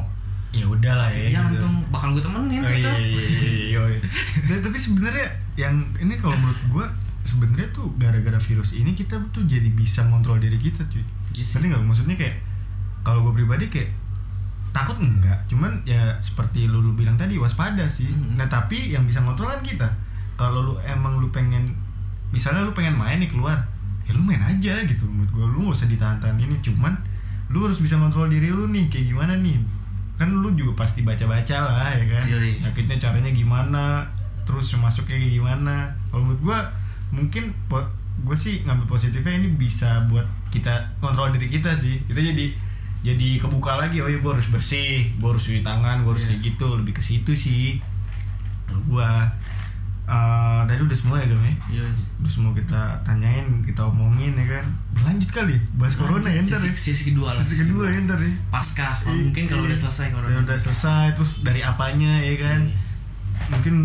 Ya 0.49 0.65
udah 0.65 0.93
lah 0.95 1.09
ya. 1.09 1.29
jantung 1.31 1.85
bakal 1.89 2.09
gue 2.11 2.21
temenin 2.21 2.59
Oh, 2.59 2.69
iya, 2.71 2.89
iya, 2.97 3.21
iya, 3.69 3.81
iya. 3.85 4.57
Tapi 4.65 4.73
sebenarnya 4.75 5.29
yang 5.55 5.77
ini 5.95 6.17
kalau 6.17 6.33
menurut 6.33 6.57
gua 6.67 6.85
sebenarnya 7.21 7.69
tuh 7.69 7.93
gara-gara 7.95 8.37
virus 8.39 8.73
ini 8.73 8.91
kita 8.91 9.13
tuh 9.29 9.45
jadi 9.45 9.69
bisa 9.69 10.01
ngontrol 10.03 10.37
diri 10.37 10.57
kita 10.57 10.81
cuy. 10.83 11.05
Iya 11.31 11.45
sih. 11.45 11.53
Ngerti 11.55 11.65
nggak? 11.69 11.81
Maksudnya 11.83 12.15
kayak 12.15 12.37
kalau 12.99 13.21
gue 13.21 13.33
pribadi 13.35 13.69
kayak 13.69 13.93
takut 14.69 14.97
enggak, 14.97 15.37
cuman 15.45 15.81
ya 15.83 16.17
seperti 16.19 16.65
lu, 16.65 16.81
lu 16.81 16.93
bilang 16.93 17.13
tadi 17.13 17.35
waspada 17.35 17.85
sih. 17.85 18.05
Mhm. 18.05 18.33
Nah 18.35 18.45
tapi 18.45 18.89
yang 18.89 19.05
bisa 19.05 19.17
ngontrol 19.19 19.49
kan 19.49 19.61
kita. 19.61 19.85
Kalau 20.39 20.63
lu 20.63 20.73
emang 20.81 21.19
lu 21.19 21.27
pengen, 21.29 21.75
misalnya 22.31 22.63
lu 22.63 22.71
pengen 22.71 22.95
main 22.95 23.19
nih 23.19 23.27
keluar, 23.27 23.59
ya 24.07 24.15
lu 24.15 24.23
main 24.23 24.39
aja 24.39 24.79
gitu. 24.87 25.03
Menurut 25.03 25.31
gua 25.35 25.45
lu 25.45 25.59
gak 25.67 25.75
usah 25.75 25.91
ditahan-tahan 25.91 26.39
ini, 26.39 26.55
cuman 26.63 26.95
lu 27.51 27.67
harus 27.67 27.77
bisa 27.77 27.99
ngontrol 27.99 28.31
diri 28.31 28.47
lu 28.47 28.71
nih 28.71 28.87
kayak 28.87 29.11
gimana 29.11 29.35
nih. 29.35 29.59
Kan 30.15 30.31
lu 30.31 30.55
juga 30.55 30.79
pasti 30.79 31.03
baca-baca 31.03 31.57
lah 31.59 31.91
ya 31.91 32.05
kan. 32.07 32.23
Yoi. 32.25 32.63
Nyakitnya 32.63 32.95
caranya 32.95 33.27
gimana, 33.29 34.07
terus 34.43 34.71
masuknya 34.73 35.19
kayak 35.19 35.35
gimana. 35.35 35.75
Kalau 36.07 36.23
menurut 36.23 36.41
gua 36.41 36.59
mungkin 37.09 37.51
gue 38.19 38.35
sih 38.35 38.61
ngambil 38.63 38.85
positifnya 38.85 39.31
ini 39.33 39.55
bisa 39.55 40.05
buat 40.07 40.23
kita 40.51 40.69
kontrol 40.99 41.31
diri 41.31 41.47
kita 41.47 41.71
sih 41.71 41.97
kita 42.03 42.19
jadi 42.19 42.51
jadi 42.99 43.39
kebuka 43.39 43.79
lagi 43.79 44.03
oh 44.03 44.11
iya 44.11 44.19
gue 44.19 44.27
harus 44.27 44.45
bersih 44.51 45.07
gue 45.15 45.23
harus 45.25 45.39
cuci 45.39 45.63
tangan 45.63 46.03
gue 46.03 46.11
harus 46.11 46.27
Iya. 46.27 46.35
kayak 46.35 46.41
gitu 46.51 46.67
lebih 46.75 46.93
ke 46.93 47.01
situ 47.01 47.31
sih 47.31 47.79
Kalau 48.67 49.23
eh 50.09 50.61
tadi 50.65 50.81
udah 50.81 50.97
semua 50.97 51.21
ya 51.21 51.29
gam 51.29 51.41
ya? 51.45 51.53
Iya. 51.69 51.85
udah 52.17 52.31
semua 52.33 52.51
kita 52.57 52.81
tanyain 53.05 53.61
kita 53.61 53.85
omongin 53.85 54.33
ya 54.33 54.57
kan? 54.57 54.65
Berlanjut 54.97 55.29
kali 55.29 55.61
bahas 55.77 55.93
corona 55.93 56.25
ya 56.33 56.41
ntar 56.41 56.57
ya. 56.57 56.73
sisi, 56.73 56.97
sisi 56.97 57.13
kedua 57.13 57.29
lah 57.29 57.43
sisi 57.45 57.69
kedua 57.69 57.93
ya 57.93 58.01
ntar 58.09 58.17
ya. 58.17 58.33
Pasca 58.49 58.97
kalau 59.05 59.13
mungkin 59.29 59.45
kalau 59.45 59.69
udah 59.69 59.77
selesai 59.77 60.09
corona. 60.09 60.33
Ya 60.33 60.41
udah 60.41 60.57
selesai 60.57 61.13
terus 61.13 61.45
dari 61.45 61.61
apanya 61.61 62.25
ya 62.25 62.35
kan? 62.41 62.59
Iya. 62.65 62.77
mungkin 63.53 63.75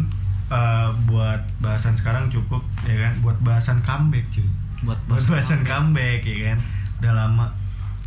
eh, 0.49 0.89
buat 1.05 1.45
bahasan 1.61 1.93
sekarang 1.93 2.33
cukup 2.33 2.65
ya 2.89 2.97
kan? 2.97 3.13
Buat 3.21 3.45
bahasan 3.45 3.85
comeback 3.85 4.25
cuy. 4.33 4.49
Buat 4.89 4.97
buat 5.05 5.21
bahas 5.21 5.25
bahasan 5.29 5.61
comeback 5.69 6.25
ya 6.25 6.57
kan? 6.57 6.59
Udah 7.05 7.13
lama 7.13 7.47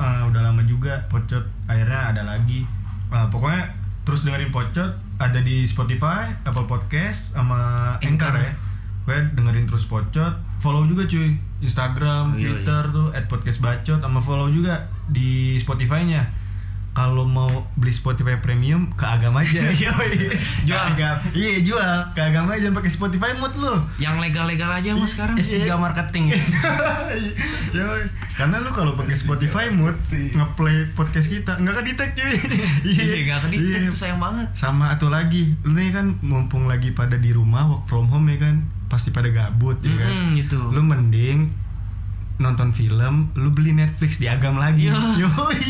eh, 0.01 0.23
udah 0.25 0.41
lama 0.41 0.65
juga 0.65 1.05
pocot 1.05 1.45
akhirnya 1.69 2.17
ada 2.17 2.25
lagi. 2.25 2.65
Eh, 3.13 3.27
pokoknya 3.29 3.77
terus 4.09 4.25
dengerin 4.25 4.49
pocot 4.49 5.05
ada 5.17 5.39
di 5.41 5.65
Spotify 5.65 6.29
Apple 6.45 6.65
Podcast 6.65 7.33
sama 7.33 7.93
Anchor, 7.97 8.31
Anchor. 8.31 8.33
ya. 8.37 8.53
Gue 9.07 9.17
dengerin 9.33 9.65
terus 9.65 9.87
pocot. 9.87 10.33
Follow 10.59 10.83
juga 10.85 11.07
cuy 11.07 11.37
Instagram 11.57 12.33
Oh, 12.33 12.37
iya, 12.37 12.53
Twitter 12.53 12.83
tuh 12.91 13.07
@podcastbacot 13.25 13.99
sama 13.99 14.19
follow 14.19 14.49
juga 14.49 14.85
di 15.07 15.57
Spotify-nya 15.57 16.27
kalau 16.97 17.23
mau 17.23 17.45
beli 17.73 17.93
Spotify 17.93 18.33
Premium 18.35 18.89
ke 18.91 19.05
agama 19.05 19.45
aja. 19.45 19.69
Jual. 20.65 20.81
Agam- 20.87 21.21
iya 21.31 21.61
jual 21.61 21.97
ke 22.11 22.21
agama 22.23 22.53
aja 22.53 22.71
pakai 22.71 22.89
Spotify 22.89 23.31
mood 23.33 23.53
lu 23.55 23.69
yang 23.97 24.17
legal-legal 24.17 24.65
aja 24.71 24.97
mas 24.97 25.13
sekarang 25.13 25.37
S3 25.37 25.69
marketing 25.69 26.33
ya 26.33 26.41
Yoi. 27.77 28.03
Karena 28.33 28.57
lu 28.57 28.69
kalau 28.71 28.93
pakai 28.93 29.13
Spotify 29.13 29.69
mood 29.69 29.93
ngeplay 30.09 30.89
podcast 30.91 31.27
kita 31.27 31.55
nggak 31.55 31.75
kedetek 31.77 32.09
cuy. 32.15 32.33
iya 32.89 33.15
gak 33.27 33.39
kedetek 33.45 33.77
Iya. 33.77 33.85
itu 33.85 33.95
sayang 33.95 34.17
banget 34.17 34.47
Sama 34.53 34.89
atau 34.91 35.07
lagi, 35.07 35.53
lu 35.61 35.73
nih 35.73 35.91
kan 35.91 36.17
mumpung 36.21 36.65
lagi 36.65 36.89
pada 36.91 37.15
di 37.15 37.29
rumah 37.29 37.67
work 37.67 37.83
from 37.85 38.07
home 38.07 38.25
ya 38.27 38.39
kan, 38.39 38.55
pasti 38.87 39.09
pada 39.09 39.29
gabut 39.29 39.77
ya 39.79 39.93
kan. 39.93 40.33
Gitu. 40.33 40.57
Lu 40.57 40.81
mending 40.81 41.53
nonton 42.37 42.69
film, 42.69 43.33
lu 43.33 43.49
beli 43.49 43.71
Netflix 43.71 44.17
di 44.17 44.25
agam 44.25 44.55
lagi. 44.55 44.85
Iya. 44.85 44.93
Yoi. 45.23 45.61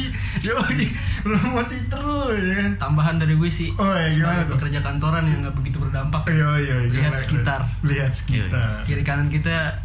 Yoi. 0.41 0.83
Promosi 1.19 1.79
terus 1.85 2.35
ya 2.37 2.55
kan. 2.57 2.71
tambahan 2.77 3.15
dari 3.15 3.33
gue 3.33 3.47
sih 3.47 3.71
Oh, 3.73 3.89
ya, 3.89 4.07
gimana 4.09 4.43
tuh? 4.43 4.55
pekerja 4.55 4.79
kantoran 4.81 5.23
yang 5.23 5.39
nggak 5.41 5.51
begitu 5.53 5.77
berdampak 5.77 6.23
Yoi, 6.25 6.61
yoi, 6.61 6.85
Lihat 6.89 6.93
gimana? 7.09 7.17
sekitar. 7.17 7.61
Lihat 7.81 8.11
sekitar. 8.11 8.83
kiri 8.83 9.01
kanan 9.01 9.27
kita 9.27 9.75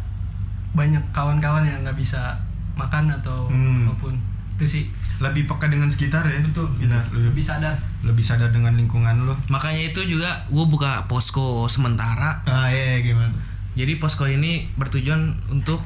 banyak 0.71 1.01
kawan-kawan 1.09 1.63
yang 1.63 1.81
nggak 1.81 1.95
bisa 1.95 2.35
makan 2.73 3.11
atau 3.11 3.45
Hmm. 3.45 3.85
apa 3.85 3.93
pun 3.99 4.13
itu 4.53 4.65
sih 4.65 4.83
Lebih 5.15 5.45
peka 5.45 5.67
dengan 5.67 5.85
sekitar 5.85 6.25
ya. 6.25 6.41
betul 6.41 6.65
Kita 6.75 6.97
lebih 7.11 7.29
lebih, 7.31 7.43
sadar 7.43 7.75
lebih 8.01 8.21
sadar 8.21 8.49
dengan 8.49 8.73
lingkungan 8.73 9.13
lu. 9.19 9.33
makanya 9.47 9.87
itu 9.87 10.01
juga 10.03 10.43
gue 10.47 10.65
buka 10.65 11.05
posko 11.05 11.65
sementara 11.67 12.41
Ah, 12.43 12.65
iya, 12.67 12.97
iya 12.97 12.99
gimana? 13.03 13.33
jadi 13.73 13.97
posko 13.97 14.25
ini 14.25 14.69
bertujuan 14.73 15.21
untuk 15.49 15.81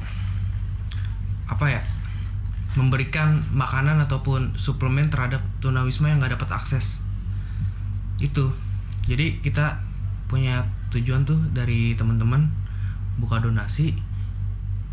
apa 1.47 1.65
ya 1.71 1.81
memberikan 2.77 3.41
makanan 3.55 3.97
ataupun 4.05 4.53
suplemen 4.53 5.09
terhadap 5.09 5.41
tunawisma 5.63 6.13
yang 6.13 6.21
nggak 6.21 6.37
dapat 6.37 6.53
akses. 6.53 7.01
Itu. 8.21 8.53
Jadi 9.09 9.41
kita 9.41 9.81
punya 10.29 10.61
tujuan 10.93 11.25
tuh 11.25 11.39
dari 11.55 11.97
teman-teman 11.97 12.45
buka 13.17 13.41
donasi. 13.41 13.97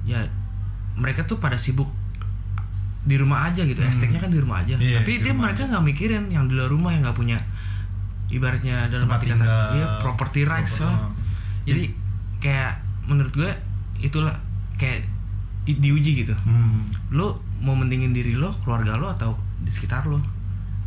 Ya 0.09 0.25
mereka 0.97 1.29
tuh 1.29 1.43
pada 1.43 1.61
sibuk 1.61 1.91
di 3.05 3.21
rumah 3.21 3.53
aja 3.53 3.69
gitu 3.69 3.85
esteknya 3.85 4.17
kan 4.17 4.33
di 4.33 4.41
rumah 4.41 4.65
aja. 4.65 4.81
Iya, 4.81 5.05
tapi 5.05 5.21
di 5.21 5.29
dia 5.29 5.35
mereka 5.37 5.69
nggak 5.69 5.85
mikirin 5.85 6.33
yang 6.33 6.49
di 6.49 6.57
luar 6.57 6.73
rumah 6.73 6.97
yang 6.97 7.05
nggak 7.05 7.19
punya 7.19 7.37
ibaratnya 8.33 8.89
dalam 8.89 9.07
arti 9.07 9.31
kata 9.31 9.45
iya 9.77 9.87
property 10.01 10.43
rights 10.49 10.81
lah. 10.81 11.13
jadi 11.69 11.93
kayak 12.41 12.73
menurut 13.07 13.33
gue 13.37 13.53
itulah 14.01 14.33
kayak 14.81 15.05
diuji 15.67 16.21
gitu 16.21 16.35
Hmm. 16.39 16.85
lo 17.11 17.41
mau 17.59 17.73
mendingin 17.73 18.11
diri 18.11 18.33
lo 18.33 18.53
keluarga 18.61 18.95
lo 18.95 19.09
atau 19.09 19.33
di 19.59 19.69
sekitar 19.69 20.05
lo 20.05 20.21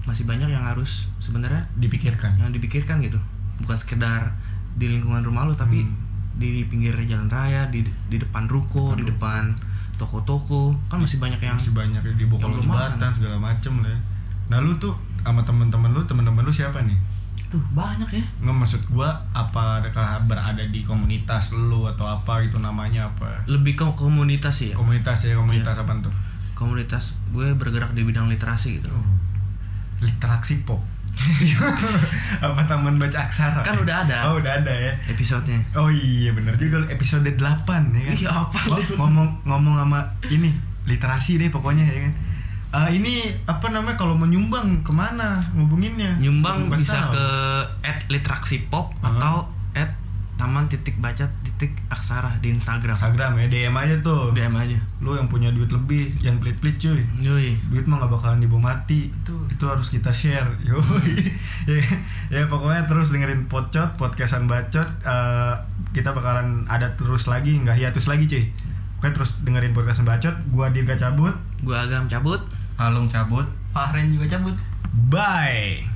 masih 0.04 0.24
banyak 0.24 0.48
yang 0.48 0.64
harus 0.64 1.10
sebenarnya 1.18 1.66
Dipikirkan. 1.74 2.38
yang 2.38 2.50
dipikirkan 2.50 3.02
gitu 3.02 3.18
bukan 3.58 3.74
sekedar 3.74 4.38
di 4.74 4.86
lingkungan 4.88 5.22
rumah 5.22 5.44
lo 5.44 5.54
tapi 5.54 5.82
Hmm. 5.82 5.96
di 6.36 6.62
pinggir 6.64 6.94
jalan 7.04 7.26
raya 7.28 7.66
di 7.66 7.82
di 7.82 8.16
depan 8.16 8.46
ruko 8.46 8.94
di 8.94 9.02
depan 9.04 9.58
toko-toko 9.98 10.78
kan 10.86 11.02
masih 11.02 11.18
banyak 11.18 11.42
yang 11.42 11.58
masih 11.58 11.74
banyak 11.74 11.98
ya 11.98 12.14
yang 12.14 12.30
belum 12.30 12.62
jembatan 12.64 13.10
segala 13.12 13.38
macem 13.40 13.74
lah 13.82 13.90
ya. 13.90 14.00
Nah 14.48 14.62
lu 14.62 14.78
tuh 14.78 14.94
sama 15.20 15.42
teman-teman 15.42 15.90
lu, 15.92 16.06
teman-teman 16.06 16.40
lu 16.40 16.54
siapa 16.54 16.80
nih? 16.80 16.94
Tuh 17.48 17.62
banyak 17.72 18.10
ya 18.12 18.24
Nggak 18.40 18.56
maksud 18.58 18.82
gua 18.88 19.10
apa 19.32 19.80
berada 20.22 20.62
di 20.62 20.82
komunitas 20.82 21.50
lu 21.50 21.84
atau 21.86 22.04
apa 22.04 22.40
gitu 22.42 22.58
namanya 22.58 23.08
apa? 23.08 23.44
lebih 23.46 23.74
ke 23.74 23.86
komunitas 23.94 24.54
sih 24.56 24.72
ya 24.72 24.76
Komunitas 24.76 25.24
ya, 25.24 25.34
komunitas 25.34 25.74
Iya. 25.74 25.84
apa 25.84 25.94
tuh? 26.02 26.14
komunitas 26.54 27.04
gue 27.30 27.54
bergerak 27.54 27.94
di 27.94 28.02
bidang 28.02 28.26
literasi 28.28 28.82
gitu 28.82 28.90
Literaksi 29.98 30.62
pop. 30.62 30.82
apa 32.40 32.62
taman 32.64 32.94
baca 32.96 33.18
aksara? 33.20 33.62
Kan 33.62 33.74
udah 33.76 34.06
ada. 34.06 34.30
Oh, 34.30 34.38
udah 34.38 34.54
ada 34.56 34.70
ya. 34.70 34.94
episodenya 35.08 35.58
Oh 35.74 35.90
iya 35.90 36.30
bener 36.30 36.54
juga 36.56 36.86
episode 36.88 37.26
8 37.26 37.42
ya 37.90 38.02
kan. 38.06 38.14
Iya, 38.14 38.30
apa 38.30 38.58
ngomong 38.96 39.28
ngomong 39.44 39.76
sama 39.76 40.00
ini 40.30 40.54
literasi 40.86 41.38
deh 41.38 41.50
pokoknya 41.50 41.82
ya 41.84 42.00
kan. 42.06 42.14
Ah, 42.78 42.88
ini 42.88 43.14
apa 43.44 43.68
namanya 43.68 43.98
kalau 43.98 44.14
menyumbang 44.14 44.82
ke 44.82 44.92
mana 44.92 45.42
ngubunginnya? 45.52 46.14
nyumbang 46.16 46.70
kasih 46.70 46.78
bisa 46.78 46.98
tahu. 47.00 47.12
ke 47.12 47.26
at 47.82 48.00
literasi 48.06 48.58
pop 48.68 48.94
Ah. 49.00 49.10
atau 49.10 49.36
at 49.74 49.98
taman 50.36 50.70
titik 50.70 50.94
baca 50.98 51.26
titik 51.42 51.74
aksara 51.88 52.38
di 52.38 52.54
Instagram 52.54 52.94
Instagram 52.94 53.34
ya 53.36 53.46
DM 53.48 53.74
aja 53.74 53.96
tuh. 54.00 54.30
DM 54.30 54.54
aja 54.54 54.78
Lu 54.98 55.14
yang 55.14 55.26
punya 55.26 55.50
duit 55.50 55.66
lebih, 55.68 56.14
jangan 56.20 56.38
pelit-pelit 56.38 56.78
cuy. 56.78 57.02
Yoi. 57.18 57.58
Duit 57.68 57.86
mah 57.86 57.98
gak 57.98 58.12
bakalan 58.12 58.38
dibawa 58.38 58.62
mati. 58.72 59.10
Betul. 59.12 59.50
Itu 59.50 59.66
harus 59.66 59.90
kita 59.90 60.14
share. 60.14 60.46
Yoi. 60.62 61.14
ya, 61.70 61.82
ya 62.30 62.42
pokoknya 62.46 62.86
terus 62.86 63.10
dengerin 63.10 63.46
pocot, 63.46 63.98
podcastan 63.98 64.46
bacot. 64.46 64.86
Eh, 65.02 65.54
kita 65.92 66.14
bakalan 66.14 66.66
ada 66.68 66.94
terus 66.94 67.26
lagi, 67.26 67.58
nggak 67.58 67.74
hiatus 67.76 68.06
lagi 68.06 68.30
cuy. 68.30 68.46
Oke 68.98 69.10
terus 69.10 69.42
dengerin 69.42 69.74
podcastan 69.74 70.06
bacot. 70.06 70.38
Gua 70.48 70.70
Dirga 70.70 70.94
cabut. 70.96 71.34
gua 71.60 71.82
agam 71.82 72.06
cabut 72.06 72.38
Alung 72.78 73.10
cabut 73.10 73.50
Fahren 73.74 74.14
juga 74.14 74.38
cabut 74.38 74.54
Bye. 75.10 75.90